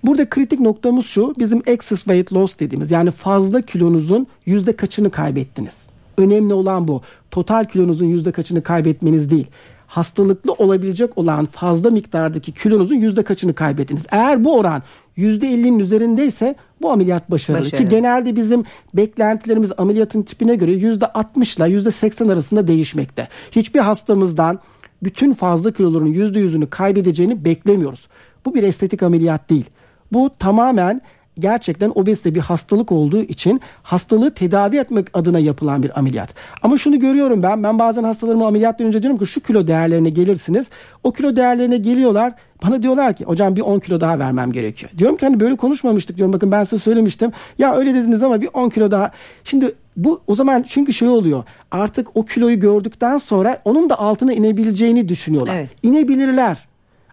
Burada 0.05 0.29
kritik 0.29 0.61
noktamız 0.61 1.07
şu 1.07 1.35
bizim 1.39 1.63
excess 1.67 2.05
weight 2.05 2.33
loss 2.33 2.59
dediğimiz 2.59 2.91
yani 2.91 3.11
fazla 3.11 3.63
kilonuzun 3.63 4.27
yüzde 4.47 4.73
kaçını 4.73 5.11
kaybettiniz. 5.11 5.75
Önemli 6.19 6.55
olan 6.55 6.89
bu. 6.89 7.03
Total 7.31 7.65
kilonuzun 7.65 8.07
yüzde 8.07 8.33
kaçını 8.33 8.63
kaybetmeniz 8.63 9.31
değil. 9.31 9.47
Hastalıklı 9.87 10.53
olabilecek 10.53 11.19
olan 11.19 11.47
fazla 11.47 11.91
miktardaki 11.91 12.53
kilonuzun 12.53 12.95
yüzde 12.95 13.23
kaçını 13.23 13.55
kaybettiniz. 13.55 14.07
Eğer 14.11 14.45
bu 14.45 14.59
oran 14.59 14.83
yüzde 15.17 15.47
50'nin 15.47 15.79
üzerindeyse 15.79 16.55
bu 16.83 16.91
ameliyat 16.91 17.31
başarılı. 17.31 17.65
başarılı. 17.65 17.85
Ki 17.85 17.89
genelde 17.89 18.37
bizim 18.37 18.65
beklentilerimiz 18.95 19.71
ameliyatın 19.79 20.23
tipine 20.23 20.55
göre 20.55 20.73
yüzde 20.73 21.07
60 21.07 21.57
ile 21.57 21.69
yüzde 21.71 21.91
80 21.91 22.29
arasında 22.29 22.69
değişmekte. 22.69 23.29
Hiçbir 23.51 23.81
hastamızdan 23.81 24.59
bütün 25.03 25.33
fazla 25.33 25.73
kiloların 25.73 26.07
yüzde 26.07 26.41
yüzünü 26.41 26.71
kaybedeceğini 26.71 27.45
beklemiyoruz. 27.45 28.09
Bu 28.47 28.55
bir 28.55 28.63
estetik 28.63 29.03
ameliyat 29.03 29.51
değil. 29.51 29.65
Bu 30.13 30.31
tamamen 30.39 31.01
gerçekten 31.39 31.93
obezite 31.95 32.35
bir 32.35 32.41
hastalık 32.41 32.93
olduğu 32.93 33.23
için 33.23 33.61
hastalığı 33.83 34.35
tedavi 34.35 34.77
etmek 34.77 35.07
adına 35.15 35.39
yapılan 35.39 35.83
bir 35.83 35.99
ameliyat. 35.99 36.35
Ama 36.63 36.77
şunu 36.77 36.99
görüyorum 36.99 37.43
ben. 37.43 37.63
Ben 37.63 37.79
bazen 37.79 38.05
hastalarıma 38.05 38.47
ameliyattan 38.47 38.87
önce 38.87 39.03
diyorum 39.03 39.19
ki 39.19 39.27
şu 39.27 39.41
kilo 39.41 39.67
değerlerine 39.67 40.11
gelirsiniz. 40.11 40.67
O 41.05 41.13
kilo 41.13 41.37
değerlerine 41.37 41.77
geliyorlar. 41.77 42.33
Bana 42.65 42.83
diyorlar 42.83 43.15
ki 43.15 43.25
hocam 43.25 43.57
bir 43.57 43.61
10 43.61 43.81
kilo 43.81 44.01
daha 44.01 44.19
vermem 44.19 44.53
gerekiyor. 44.53 44.93
Diyorum 44.99 45.17
ki 45.17 45.27
hani 45.27 45.41
böyle 45.41 45.57
konuşmamıştık 45.57 46.17
diyorum. 46.17 46.33
Bakın 46.33 46.53
ben 46.53 46.65
size 46.65 46.79
söylemiştim. 46.79 47.33
Ya 47.59 47.77
öyle 47.77 47.95
dediniz 47.95 48.23
ama 48.23 48.41
bir 48.41 48.49
10 48.55 48.69
kilo 48.69 48.91
daha. 48.91 49.11
Şimdi 49.45 49.75
bu 49.97 50.21
o 50.27 50.35
zaman 50.35 50.65
çünkü 50.69 50.93
şey 50.93 51.09
oluyor. 51.09 51.45
Artık 51.71 52.17
o 52.17 52.25
kiloyu 52.25 52.61
gördükten 52.61 53.19
sonra 53.19 53.59
onun 53.65 53.91
da 53.91 53.99
altına 53.99 54.33
inebileceğini 54.33 55.09
düşünüyorlar. 55.09 55.55
Evet. 55.55 55.71
İnebilirler. 55.83 56.67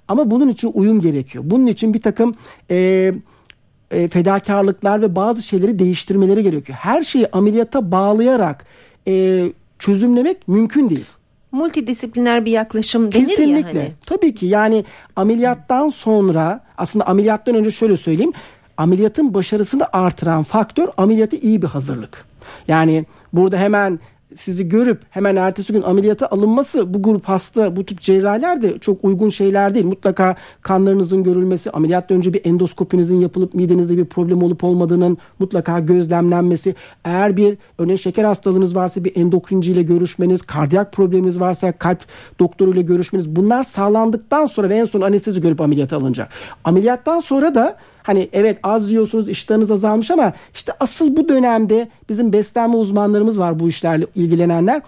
Ama 0.08 0.32
bunun 0.32 0.48
için 0.48 0.72
uyum 0.74 1.02
gerekiyor. 1.02 1.44
Bunun 1.48 1.68
için 1.68 1.94
bir 1.94 2.02
takım 2.02 2.36
e, 2.72 3.12
e, 3.92 4.08
fedakarlıklar 4.08 5.02
ve 5.02 5.16
bazı 5.16 5.42
şeyleri 5.42 5.80
değiştirmeleri 5.80 6.44
gerekiyor. 6.44 6.78
Her 6.82 7.04
şeyi 7.04 7.28
ameliyata 7.32 7.92
bağlayarak 7.92 8.66
e, 9.08 9.46
çözümlemek 9.80 10.48
mümkün 10.48 10.90
değil. 10.90 11.06
Multidisipliner 11.52 12.46
bir 12.46 12.52
yaklaşım 12.52 13.12
denir 13.12 13.28
Kesinlikle. 13.28 13.80
ya 13.80 13.86
hani. 13.86 13.94
Tabii 14.06 14.36
ki 14.36 14.46
yani 14.46 14.86
ameliyattan 15.16 15.90
sonra 15.90 16.64
aslında 16.78 17.08
ameliyattan 17.08 17.56
önce 17.56 17.72
şöyle 17.72 17.98
söyleyeyim. 17.98 18.34
Ameliyatın 18.78 19.34
başarısını 19.34 19.88
artıran 19.94 20.44
faktör 20.44 20.90
ameliyatı 20.98 21.36
iyi 21.36 21.62
bir 21.62 21.68
hazırlık. 21.68 22.26
Yani 22.68 23.06
burada 23.34 23.58
hemen 23.58 24.00
sizi 24.36 24.70
görüp 24.70 25.02
hemen 25.10 25.36
ertesi 25.36 25.74
gün 25.74 25.82
ameliyata 25.82 26.28
alınması 26.28 26.94
bu 26.94 27.02
grup 27.02 27.26
hasta 27.26 27.76
bu 27.76 27.86
tip 27.86 28.02
cerrahiler 28.02 28.62
de 28.62 28.80
çok 28.80 29.04
uygun 29.04 29.30
şeyler 29.30 29.76
değil. 29.76 29.86
Mutlaka 29.86 30.36
kanlarınızın 30.62 31.24
görülmesi, 31.24 31.72
ameliyattan 31.72 32.18
önce 32.18 32.34
bir 32.34 32.46
endoskopinizin 32.46 33.22
yapılıp 33.22 33.54
midenizde 33.54 33.98
bir 33.98 34.06
problem 34.06 34.44
olup 34.44 34.64
olmadığının 34.64 35.18
mutlaka 35.40 35.80
gözlemlenmesi. 35.80 36.76
Eğer 37.06 37.38
bir 37.38 37.58
örneğin 37.78 37.98
şeker 37.98 38.24
hastalığınız 38.24 38.76
varsa 38.76 39.04
bir 39.04 39.16
endokrinciyle 39.16 39.84
görüşmeniz, 39.84 40.42
kardiyak 40.42 40.94
probleminiz 40.94 41.40
varsa 41.40 41.72
kalp 41.72 42.00
doktoruyla 42.40 42.82
görüşmeniz 42.82 43.36
bunlar 43.36 43.64
sağlandıktan 43.64 44.46
sonra 44.46 44.70
ve 44.70 44.76
en 44.76 44.86
son 44.86 45.02
anestezi 45.02 45.42
görüp 45.42 45.62
ameliyata 45.62 45.98
alınacak. 45.98 46.30
Ameliyattan 46.64 47.20
sonra 47.20 47.56
da 47.56 47.78
Hani 48.04 48.30
evet 48.34 48.60
az 48.64 48.92
yiyorsunuz 48.92 49.30
iştahınız 49.30 49.72
azalmış 49.72 50.12
ama 50.12 50.34
işte 50.54 50.74
asıl 50.80 51.16
bu 51.18 51.30
dönemde 51.30 51.88
bizim 52.10 52.34
beslenme 52.34 52.76
uzmanlarımız 52.76 53.40
var 53.40 53.60
bu 53.60 53.70
işlerle 53.70 54.08
ilgilenenler. 54.16 54.82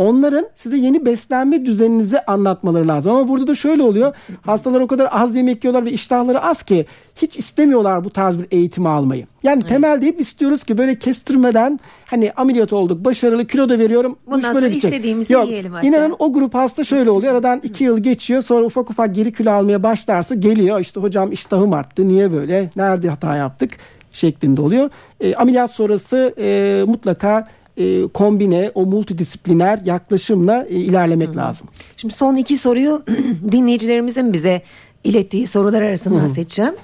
Onların 0.00 0.46
size 0.54 0.76
yeni 0.76 1.06
beslenme 1.06 1.66
düzeninizi 1.66 2.20
anlatmaları 2.20 2.88
lazım. 2.88 3.12
Ama 3.12 3.28
burada 3.28 3.46
da 3.46 3.54
şöyle 3.54 3.82
oluyor. 3.82 4.14
Hastalar 4.42 4.80
o 4.80 4.86
kadar 4.86 5.08
az 5.10 5.36
yemek 5.36 5.64
yiyorlar 5.64 5.84
ve 5.84 5.92
iştahları 5.92 6.42
az 6.42 6.62
ki 6.62 6.86
hiç 7.16 7.36
istemiyorlar 7.36 8.04
bu 8.04 8.10
tarz 8.10 8.38
bir 8.38 8.46
eğitimi 8.50 8.88
almayı. 8.88 9.26
Yani 9.42 9.60
evet. 9.60 9.68
temelde 9.68 10.06
hep 10.06 10.20
istiyoruz 10.20 10.64
ki 10.64 10.78
böyle 10.78 10.98
kestirmeden 10.98 11.80
hani 12.06 12.32
ameliyat 12.32 12.72
olduk 12.72 13.04
başarılı 13.04 13.46
kilo 13.46 13.68
da 13.68 13.78
veriyorum. 13.78 14.18
Bundan 14.26 14.52
sonra 14.52 14.68
gidecek. 14.68 14.92
istediğimizi 14.92 15.32
Yok, 15.32 15.48
yiyelim 15.48 15.72
hatta. 15.72 15.86
İnanın 15.86 16.16
o 16.18 16.32
grup 16.32 16.54
hasta 16.54 16.84
şöyle 16.84 17.10
oluyor. 17.10 17.32
Aradan 17.32 17.60
iki 17.62 17.84
yıl 17.84 17.98
geçiyor 17.98 18.42
sonra 18.42 18.64
ufak 18.64 18.90
ufak 18.90 19.14
geri 19.14 19.32
kilo 19.32 19.50
almaya 19.50 19.82
başlarsa 19.82 20.34
geliyor. 20.34 20.80
işte 20.80 21.00
hocam 21.00 21.32
iştahım 21.32 21.72
arttı 21.72 22.08
niye 22.08 22.32
böyle 22.32 22.70
nerede 22.76 23.08
hata 23.08 23.36
yaptık 23.36 23.70
şeklinde 24.12 24.60
oluyor. 24.60 24.90
E, 25.20 25.34
ameliyat 25.34 25.70
sonrası 25.70 26.34
e, 26.38 26.82
mutlaka 26.86 27.46
e, 27.76 28.08
kombine 28.08 28.70
o 28.74 28.86
multidisipliner 28.86 29.78
yaklaşımla 29.84 30.66
e, 30.68 30.74
ilerlemek 30.74 31.28
Hı. 31.28 31.36
lazım. 31.36 31.68
Şimdi 31.96 32.14
son 32.14 32.36
iki 32.36 32.58
soruyu 32.58 33.02
dinleyicilerimizin 33.52 34.32
bize 34.32 34.62
ilettiği 35.04 35.46
sorular 35.46 35.82
arasından 35.82 36.24
Hı. 36.24 36.28
seçeceğim. 36.28 36.74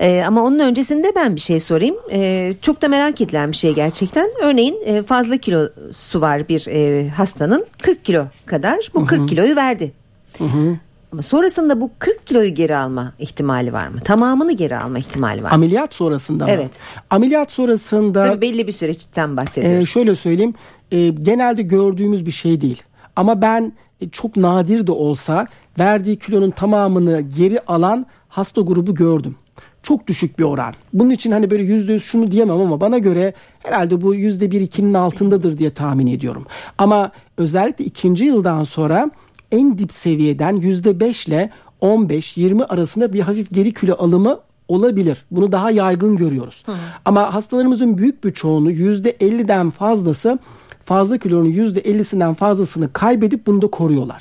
Ee, 0.00 0.22
ama 0.26 0.42
onun 0.42 0.58
öncesinde 0.58 1.12
ben 1.16 1.36
bir 1.36 1.40
şey 1.40 1.60
sorayım. 1.60 1.96
Ee, 2.12 2.54
çok 2.62 2.82
da 2.82 2.88
merak 2.88 3.20
edilen 3.20 3.52
bir 3.52 3.56
şey 3.56 3.74
gerçekten. 3.74 4.30
Örneğin 4.42 4.76
e, 4.84 5.02
fazla 5.02 5.36
kilosu 5.36 6.20
var 6.20 6.48
bir 6.48 6.66
e, 6.70 7.08
hastanın 7.08 7.66
40 7.78 8.04
kilo 8.04 8.24
kadar. 8.46 8.90
Bu 8.94 9.06
40 9.06 9.18
Hı-hı. 9.18 9.26
kiloyu 9.26 9.56
verdi. 9.56 9.92
Hı-hı. 10.38 10.76
Ama 11.12 11.22
sonrasında 11.22 11.80
bu 11.80 11.90
40 11.98 12.26
kiloyu 12.26 12.54
geri 12.54 12.76
alma 12.76 13.12
ihtimali 13.18 13.72
var 13.72 13.88
mı? 13.88 14.00
Tamamını 14.00 14.52
geri 14.52 14.78
alma 14.78 14.98
ihtimali 14.98 15.42
var 15.42 15.48
mı? 15.48 15.54
Ameliyat 15.54 15.94
sonrasında 15.94 16.44
mı? 16.44 16.50
Evet. 16.50 16.70
Ameliyat 17.10 17.52
sonrasında 17.52 18.26
Tabii 18.26 18.40
belli 18.40 18.66
bir 18.66 18.72
süreçten 18.72 19.36
bahsediyoruz. 19.36 19.82
e, 19.82 19.84
şöyle 19.86 20.14
söyleyeyim. 20.14 20.54
e, 20.92 21.08
genelde 21.08 21.62
gördüğümüz 21.62 22.26
bir 22.26 22.30
şey 22.30 22.60
değil. 22.60 22.82
Ama 23.16 23.42
ben 23.42 23.72
e, 24.00 24.08
çok 24.08 24.36
nadir 24.36 24.86
de 24.86 24.92
olsa 24.92 25.46
verdiği 25.78 26.18
kilonun 26.18 26.50
tamamını 26.50 27.20
geri 27.20 27.60
alan 27.60 28.06
hasta 28.28 28.60
grubu 28.60 28.94
gördüm. 28.94 29.36
Çok 29.82 30.06
düşük 30.06 30.38
bir 30.38 30.44
oran. 30.44 30.74
Bunun 30.92 31.10
için 31.10 31.32
hani 31.32 31.50
böyle 31.50 31.62
yüzde 31.62 31.92
yüz 31.92 32.04
şunu 32.04 32.30
diyemem 32.30 32.60
ama 32.60 32.80
bana 32.80 32.98
göre 32.98 33.34
herhalde 33.62 34.00
bu 34.00 34.14
yüzde 34.14 34.50
bir 34.50 34.60
ikinin 34.60 34.94
altındadır 34.94 35.58
diye 35.58 35.70
tahmin 35.70 36.06
ediyorum. 36.06 36.46
Ama 36.78 37.10
özellikle 37.38 37.84
ikinci 37.84 38.24
yıldan 38.24 38.62
sonra 38.62 39.10
en 39.50 39.78
dip 39.78 39.92
seviyeden 39.92 40.56
yüzde 40.56 41.00
beş 41.00 41.28
ile 41.28 41.50
15-20 41.82 42.64
arasında 42.64 43.12
bir 43.12 43.20
hafif 43.20 43.54
geri 43.54 43.74
kilo 43.74 43.94
alımı 43.98 44.38
olabilir. 44.68 45.24
Bunu 45.30 45.52
daha 45.52 45.70
yaygın 45.70 46.16
görüyoruz. 46.16 46.64
Ama 47.04 47.34
hastalarımızın 47.34 47.98
büyük 47.98 48.24
bir 48.24 48.32
çoğunu 48.32 48.72
%50'den 48.72 49.70
fazlası 49.70 50.38
fazla 50.84 51.18
kilonun 51.18 51.50
%50'sinden 51.52 52.34
fazlasını 52.34 52.92
kaybedip 52.92 53.46
bunu 53.46 53.62
da 53.62 53.66
koruyorlar. 53.66 54.20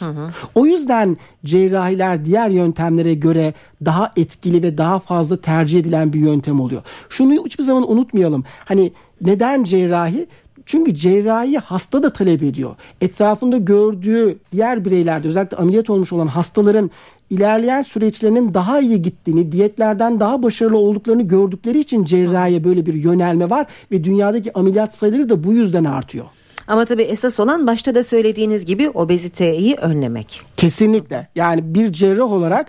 O 0.56 0.66
yüzden 0.66 1.18
cerrahiler 1.46 2.26
diğer 2.26 2.50
yöntemlere 2.50 3.14
göre 3.14 3.54
daha 3.86 4.12
etkili 4.16 4.64
ve 4.64 4.78
daha 4.78 5.00
fazla 5.00 5.42
tercih 5.42 5.80
edilen 5.80 6.14
bir 6.14 6.20
yöntem 6.20 6.60
oluyor. 6.60 6.82
Şunu 7.10 7.46
hiçbir 7.46 7.64
zaman 7.64 7.92
unutmayalım. 7.92 8.44
Hani 8.66 8.92
neden 9.22 9.64
cerrahi? 9.64 10.28
Çünkü 10.66 10.96
cerrahi 10.96 11.58
hasta 11.58 12.04
da 12.04 12.14
talep 12.14 12.44
ediyor. 12.44 12.76
Etrafında 13.02 13.58
gördüğü 13.58 14.38
diğer 14.52 14.86
bireylerde 14.86 15.28
özellikle 15.28 15.58
ameliyat 15.58 15.90
olmuş 15.90 16.14
olan 16.14 16.28
hastaların 16.28 16.92
ilerleyen 17.30 17.82
süreçlerinin 17.82 18.54
daha 18.54 18.80
iyi 18.80 19.02
gittiğini, 19.02 19.52
diyetlerden 19.52 20.20
daha 20.20 20.44
başarılı 20.44 20.78
olduklarını 20.78 21.22
gördükleri 21.22 21.80
için 21.80 22.04
cerrahiye 22.04 22.64
böyle 22.64 22.86
bir 22.86 22.94
yönelme 22.94 23.50
var 23.50 23.66
ve 23.92 24.04
dünyadaki 24.04 24.54
ameliyat 24.54 24.96
sayıları 24.96 25.30
da 25.30 25.44
bu 25.44 25.54
yüzden 25.54 25.86
artıyor. 25.86 26.26
Ama 26.68 26.86
tabii 26.86 27.04
esas 27.04 27.40
olan 27.40 27.68
başta 27.68 27.96
da 27.96 28.04
söylediğiniz 28.04 28.66
gibi 28.66 28.90
obeziteyi 28.90 29.76
önlemek. 29.76 30.42
Kesinlikle. 30.58 31.28
Yani 31.36 31.76
bir 31.76 31.92
cerrah 31.92 32.32
olarak 32.32 32.68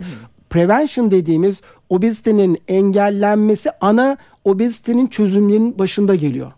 prevention 0.50 1.10
dediğimiz 1.10 1.60
obezitenin 1.88 2.58
engellenmesi 2.68 3.70
ana 3.80 4.16
obezitenin 4.44 5.06
çözümlerinin 5.06 5.78
başında 5.78 6.14
geliyor. 6.14 6.52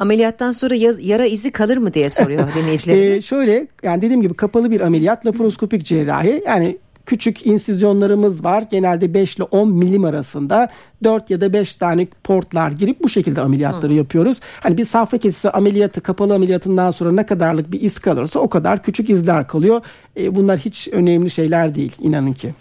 Ameliyattan 0.00 0.50
sonra 0.52 0.74
yaz- 0.74 1.00
yara 1.06 1.26
izi 1.26 1.50
kalır 1.50 1.76
mı 1.76 1.94
diye 1.94 2.10
soruyor 2.10 2.48
dinleyicilerimiz. 2.54 3.16
Ee, 3.18 3.22
şöyle 3.22 3.66
yani 3.82 4.02
dediğim 4.02 4.22
gibi 4.22 4.34
kapalı 4.34 4.70
bir 4.70 4.80
ameliyat 4.80 5.26
laparoskopik 5.26 5.84
cerrahi 5.84 6.42
yani 6.46 6.78
küçük 7.06 7.46
insizyonlarımız 7.46 8.44
var. 8.44 8.64
Genelde 8.70 9.14
5 9.14 9.36
ile 9.36 9.42
10 9.44 9.68
milim 9.72 10.04
arasında 10.04 10.68
4 11.04 11.30
ya 11.30 11.40
da 11.40 11.52
5 11.52 11.74
tane 11.74 12.06
portlar 12.24 12.70
girip 12.70 13.04
bu 13.04 13.08
şekilde 13.08 13.40
ameliyatları 13.40 13.94
yapıyoruz. 13.94 14.40
Hani 14.60 14.78
bir 14.78 14.84
safra 14.84 15.18
kesisi 15.18 15.50
ameliyatı 15.50 16.00
kapalı 16.00 16.34
ameliyatından 16.34 16.90
sonra 16.90 17.12
ne 17.12 17.26
kadarlık 17.26 17.72
bir 17.72 17.80
iz 17.80 17.98
kalırsa 17.98 18.38
o 18.40 18.48
kadar 18.48 18.82
küçük 18.82 19.10
izler 19.10 19.46
kalıyor. 19.48 19.80
Ee, 20.16 20.34
bunlar 20.34 20.58
hiç 20.58 20.88
önemli 20.92 21.30
şeyler 21.30 21.74
değil 21.74 21.92
inanın 22.00 22.32
ki. 22.32 22.54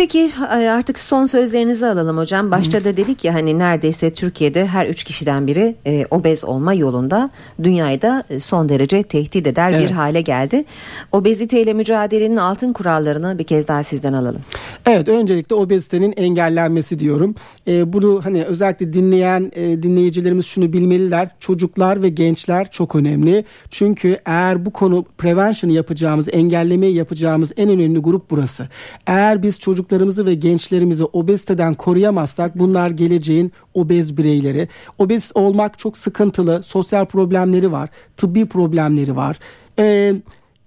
Peki 0.00 0.32
artık 0.50 0.98
son 0.98 1.26
sözlerinizi 1.26 1.86
alalım 1.86 2.18
hocam. 2.18 2.50
Başta 2.50 2.84
da 2.84 2.96
dedik 2.96 3.24
ya 3.24 3.34
hani 3.34 3.58
neredeyse 3.58 4.14
Türkiye'de 4.14 4.66
her 4.66 4.86
üç 4.86 5.04
kişiden 5.04 5.46
biri 5.46 5.74
e, 5.86 6.06
obez 6.10 6.44
olma 6.44 6.74
yolunda 6.74 7.30
dünyayı 7.62 8.02
da 8.02 8.24
e, 8.30 8.40
son 8.40 8.68
derece 8.68 9.02
tehdit 9.02 9.46
eder 9.46 9.70
Evet. 9.70 9.88
bir 9.88 9.94
hale 9.94 10.20
geldi. 10.20 10.64
Obeziteyle 11.12 11.72
mücadelenin 11.72 12.36
altın 12.36 12.72
kurallarını 12.72 13.38
bir 13.38 13.44
kez 13.44 13.68
daha 13.68 13.82
sizden 13.82 14.12
alalım. 14.12 14.40
Evet 14.86 15.08
öncelikle 15.08 15.54
obezitenin 15.54 16.12
engellenmesi 16.16 16.98
diyorum. 16.98 17.34
Ee, 17.68 17.92
bunu 17.92 18.20
hani 18.24 18.44
özellikle 18.44 18.92
dinleyen 18.92 19.52
e, 19.54 19.82
dinleyicilerimiz 19.82 20.46
şunu 20.46 20.72
bilmeliler. 20.72 21.28
Çocuklar 21.40 22.02
ve 22.02 22.08
gençler 22.08 22.70
çok 22.70 22.96
önemli. 22.96 23.44
Çünkü 23.70 24.20
eğer 24.26 24.66
bu 24.66 24.70
konu 24.70 25.04
prevention 25.18 25.70
yapacağımız, 25.70 26.28
engellemeyi 26.32 26.94
yapacağımız 26.94 27.52
en 27.56 27.68
önemli 27.68 27.98
grup 27.98 28.30
burası. 28.30 28.68
Eğer 29.06 29.42
biz 29.42 29.58
çocuklarımızı 29.90 30.26
ve 30.26 30.34
gençlerimizi 30.34 31.04
obeziteden 31.04 31.74
koruyamazsak 31.74 32.58
bunlar 32.58 32.90
geleceğin 32.90 33.52
obez 33.74 34.16
bireyleri. 34.16 34.68
Obez 34.98 35.32
olmak 35.34 35.78
çok 35.78 35.98
sıkıntılı. 35.98 36.62
Sosyal 36.62 37.06
problemleri 37.06 37.72
var. 37.72 37.90
Tıbbi 38.16 38.46
problemleri 38.46 39.16
var. 39.16 39.38
Ee, 39.78 40.14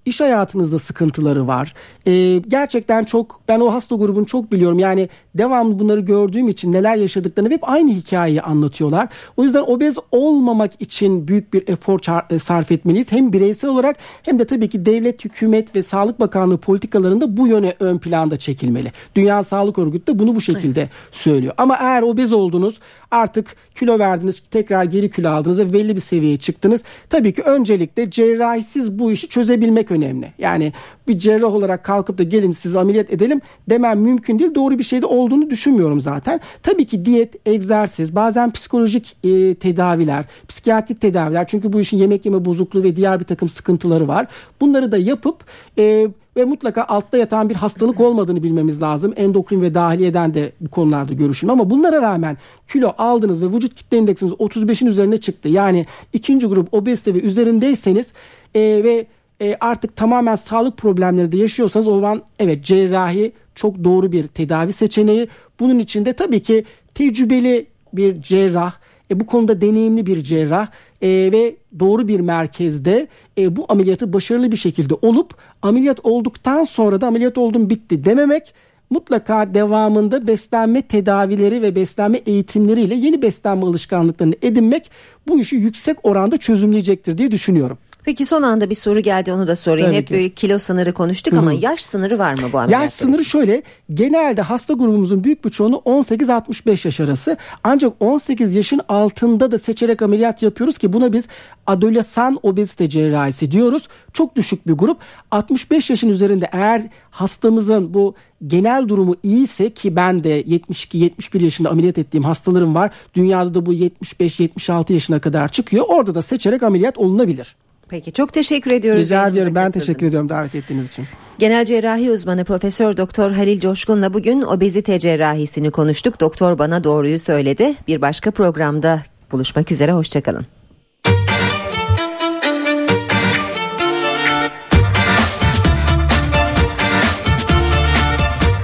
İş 0.05 0.19
hayatınızda 0.19 0.79
sıkıntıları 0.79 1.47
var. 1.47 1.73
Ee, 2.07 2.41
gerçekten 2.47 3.03
çok 3.03 3.39
ben 3.47 3.59
o 3.59 3.73
hasta 3.73 3.95
grubunu 3.95 4.25
çok 4.25 4.51
biliyorum. 4.51 4.79
Yani 4.79 5.09
devamlı 5.35 5.79
bunları 5.79 5.99
gördüğüm 5.99 6.47
için 6.47 6.71
neler 6.71 6.95
yaşadıklarını 6.95 7.53
hep 7.53 7.69
aynı 7.69 7.91
hikayeyi 7.91 8.41
anlatıyorlar. 8.41 9.09
O 9.37 9.43
yüzden 9.43 9.63
obez 9.67 9.97
olmamak 10.11 10.81
için 10.81 11.27
büyük 11.27 11.53
bir 11.53 11.67
efor 11.67 11.99
e, 12.29 12.39
sarf 12.39 12.71
etmeliyiz. 12.71 13.11
Hem 13.11 13.33
bireysel 13.33 13.69
olarak 13.69 13.97
hem 14.23 14.39
de 14.39 14.45
tabii 14.45 14.69
ki 14.69 14.85
devlet, 14.85 15.25
hükümet 15.25 15.75
ve 15.75 15.83
Sağlık 15.83 16.19
Bakanlığı 16.19 16.57
politikalarında 16.57 17.37
bu 17.37 17.47
yöne 17.47 17.73
ön 17.79 17.97
planda 17.97 18.37
çekilmeli. 18.37 18.91
Dünya 19.15 19.43
Sağlık 19.43 19.79
Örgütü 19.79 20.13
de 20.13 20.19
bunu 20.19 20.35
bu 20.35 20.41
şekilde 20.41 20.89
söylüyor. 21.11 21.53
Ama 21.57 21.77
eğer 21.79 22.01
obez 22.01 22.33
oldunuz 22.33 22.79
artık 23.13 23.56
kilo 23.76 23.99
verdiniz 23.99 24.43
tekrar 24.52 24.84
geri 24.84 25.10
kilo 25.10 25.30
aldınız 25.30 25.60
ve 25.60 25.73
belli 25.73 25.95
bir 25.95 26.02
seviyeye 26.02 26.38
çıktınız. 26.38 26.82
Tabii 27.10 27.34
ki 27.34 27.41
öncelikle 27.41 28.12
cerrahisiz 28.12 28.99
bu 28.99 29.12
işi 29.12 29.30
çözebilmek 29.30 29.91
önemli. 29.91 30.34
Yani 30.38 30.73
bir 31.08 31.17
cerrah 31.17 31.54
olarak 31.54 31.84
kalkıp 31.84 32.17
da 32.17 32.23
gelin 32.23 32.52
sizi 32.52 32.80
ameliyat 32.80 33.13
edelim 33.13 33.41
demem 33.69 33.99
mümkün 33.99 34.39
değil. 34.39 34.56
Doğru 34.56 34.80
bir 34.80 34.84
şey 34.84 35.02
de 35.02 35.06
olduğunu 35.06 35.49
düşünmüyorum 35.49 36.02
zaten. 36.02 36.39
Tabii 36.63 36.86
ki 36.86 37.06
diyet, 37.06 37.47
egzersiz, 37.47 38.15
bazen 38.15 38.52
psikolojik 38.52 39.15
e, 39.23 39.56
tedaviler, 39.56 40.26
psikiyatrik 40.47 41.02
tedaviler 41.02 41.47
çünkü 41.47 41.73
bu 41.73 41.80
işin 41.80 41.97
yemek 41.97 42.26
yeme 42.26 42.45
bozukluğu 42.45 42.84
ve 42.84 42.95
diğer 42.95 43.19
bir 43.19 43.26
takım 43.26 43.49
sıkıntıları 43.49 44.08
var. 44.08 44.28
Bunları 44.62 44.91
da 44.91 44.97
yapıp 44.97 45.45
e, 45.78 46.08
ve 46.38 46.46
mutlaka 46.46 46.84
altta 46.84 47.17
yatan 47.17 47.50
bir 47.50 47.56
hastalık 47.56 48.00
olmadığını 48.00 48.43
bilmemiz 48.43 48.82
lazım. 48.82 49.13
Endokrin 49.15 49.62
ve 49.62 49.74
dahiliyeden 49.74 50.34
de 50.34 50.52
bu 50.62 50.69
konularda 50.69 51.13
görüşün. 51.13 51.48
Ama 51.48 51.69
bunlara 51.69 52.02
rağmen 52.02 52.38
kilo 52.74 52.93
aldınız 52.98 53.43
ve 53.43 53.56
vücut 53.56 53.76
kitle 53.76 53.98
indeksiniz 53.98 54.32
35'in 54.32 54.88
üzerine 54.88 55.17
çıktı. 55.17 55.50
Yani 55.50 55.86
ikinci 56.13 56.48
grup 56.48 56.74
obezite 56.74 57.13
ve 57.13 57.22
üzerindeyseniz 57.22 58.08
e, 58.56 58.60
ve 58.60 59.08
e, 59.41 59.58
artık 59.60 59.96
tamamen 59.96 60.36
sağlık 60.36 60.78
problemleri 60.78 61.32
de 61.32 61.38
yaşıyorsanız 61.38 61.88
o 61.88 61.96
zaman 61.96 62.24
evet 62.39 62.63
cerrahi 62.63 63.32
çok 63.56 63.84
doğru 63.84 64.12
bir 64.12 64.28
tedavi 64.28 64.74
seçeneği. 64.74 65.28
Bunun 65.60 65.80
için 65.80 66.06
de 66.06 66.13
tabii 66.13 66.39
ki 66.39 66.63
tecrübeli 66.93 67.65
bir 67.93 68.22
cerrah, 68.22 68.74
e, 69.13 69.19
bu 69.19 69.26
konuda 69.26 69.62
deneyimli 69.62 70.06
bir 70.06 70.23
cerrah 70.23 70.67
e, 71.02 71.08
ve 71.08 71.56
doğru 71.80 72.08
bir 72.08 72.19
merkezde 72.19 73.08
e, 73.38 73.56
bu 73.56 73.65
ameliyatı 73.69 74.13
başarılı 74.13 74.52
bir 74.52 74.58
şekilde 74.58 74.93
olup 74.93 75.36
ameliyat 75.62 75.99
olduktan 76.04 76.63
sonra 76.63 77.02
da 77.02 77.08
ameliyat 77.08 77.38
oldum 77.38 77.69
bitti 77.69 78.06
dememek 78.06 78.54
mutlaka 78.89 79.54
devamında 79.54 80.28
beslenme 80.28 80.82
tedavileri 80.82 81.62
ve 81.62 81.76
beslenme 81.76 82.17
eğitimleriyle 82.17 82.95
yeni 82.95 83.21
beslenme 83.21 83.65
alışkanlıklarını 83.65 84.36
edinmek 84.41 84.91
bu 85.28 85.39
işi 85.39 85.56
yüksek 85.56 85.97
oranda 86.04 86.38
çözümleyecektir 86.38 87.17
diye 87.17 87.32
düşünüyorum. 87.32 87.78
Peki 88.05 88.25
son 88.25 88.41
anda 88.41 88.69
bir 88.69 88.75
soru 88.75 88.99
geldi 88.99 89.33
onu 89.33 89.47
da 89.47 89.55
sorayım. 89.55 89.87
Tabii 89.87 89.97
Hep 89.97 90.07
ki. 90.07 90.13
böyle 90.13 90.29
kilo 90.29 90.59
sınırı 90.59 90.93
konuştuk 90.93 91.33
ama 91.33 91.53
yaş 91.53 91.81
sınırı 91.83 92.19
var 92.19 92.33
mı 92.33 92.49
bu 92.53 92.57
ameliyatlar 92.57 92.81
Yaş 92.81 92.89
sınırı 92.93 93.21
için? 93.21 93.29
şöyle 93.31 93.63
genelde 93.93 94.41
hasta 94.41 94.73
grubumuzun 94.73 95.23
büyük 95.23 95.45
bir 95.45 95.49
çoğunu 95.49 95.75
18-65 95.75 96.87
yaş 96.87 96.99
arası 96.99 97.37
ancak 97.63 97.93
18 97.99 98.55
yaşın 98.55 98.81
altında 98.89 99.51
da 99.51 99.57
seçerek 99.57 100.01
ameliyat 100.01 100.41
yapıyoruz 100.41 100.77
ki 100.77 100.93
buna 100.93 101.13
biz 101.13 101.25
adolesan 101.67 102.39
obezite 102.43 102.89
cerrahisi 102.89 103.51
diyoruz. 103.51 103.87
Çok 104.13 104.35
düşük 104.35 104.67
bir 104.67 104.73
grup 104.73 104.97
65 105.31 105.89
yaşın 105.89 106.09
üzerinde 106.09 106.49
eğer 106.51 106.81
hastamızın 107.11 107.93
bu 107.93 108.15
genel 108.47 108.87
durumu 108.87 109.15
iyiyse 109.23 109.69
ki 109.69 109.95
ben 109.95 110.23
de 110.23 110.41
72-71 110.41 111.43
yaşında 111.43 111.69
ameliyat 111.69 111.97
ettiğim 111.97 112.23
hastalarım 112.23 112.75
var. 112.75 112.91
Dünyada 113.15 113.53
da 113.53 113.65
bu 113.65 113.73
75-76 113.73 114.93
yaşına 114.93 115.21
kadar 115.21 115.49
çıkıyor. 115.49 115.85
Orada 115.87 116.15
da 116.15 116.21
seçerek 116.21 116.63
ameliyat 116.63 116.97
olunabilir. 116.97 117.55
Peki 117.93 118.13
çok 118.13 118.34
teşekkür 118.34 118.71
ediyoruz. 118.71 119.01
Rica 119.01 119.27
ediyorum. 119.27 119.56
Ben 119.56 119.71
teşekkür 119.71 120.06
ediyorum 120.06 120.29
davet 120.29 120.56
ettiğiniz 120.56 120.88
için. 120.88 121.06
Genel 121.39 121.65
cerrahi 121.65 122.12
uzmanı 122.12 122.45
Profesör 122.45 122.97
Doktor 122.97 123.32
Halil 123.32 123.60
Coşkun'la 123.60 124.13
bugün 124.13 124.41
obezite 124.41 124.99
cerrahisini 124.99 125.71
konuştuk. 125.71 126.19
Doktor 126.19 126.60
bana 126.60 126.84
doğruyu 126.84 127.19
söyledi. 127.19 127.73
Bir 127.88 128.01
başka 128.01 128.32
programda 128.32 129.03
buluşmak 129.32 129.71
üzere 129.71 129.91
hoşçakalın. 129.91 130.45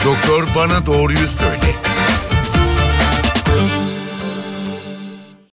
Doktor 0.05 0.47
bana 0.55 0.86
doğruyu 0.86 1.27
söyle. 1.27 1.88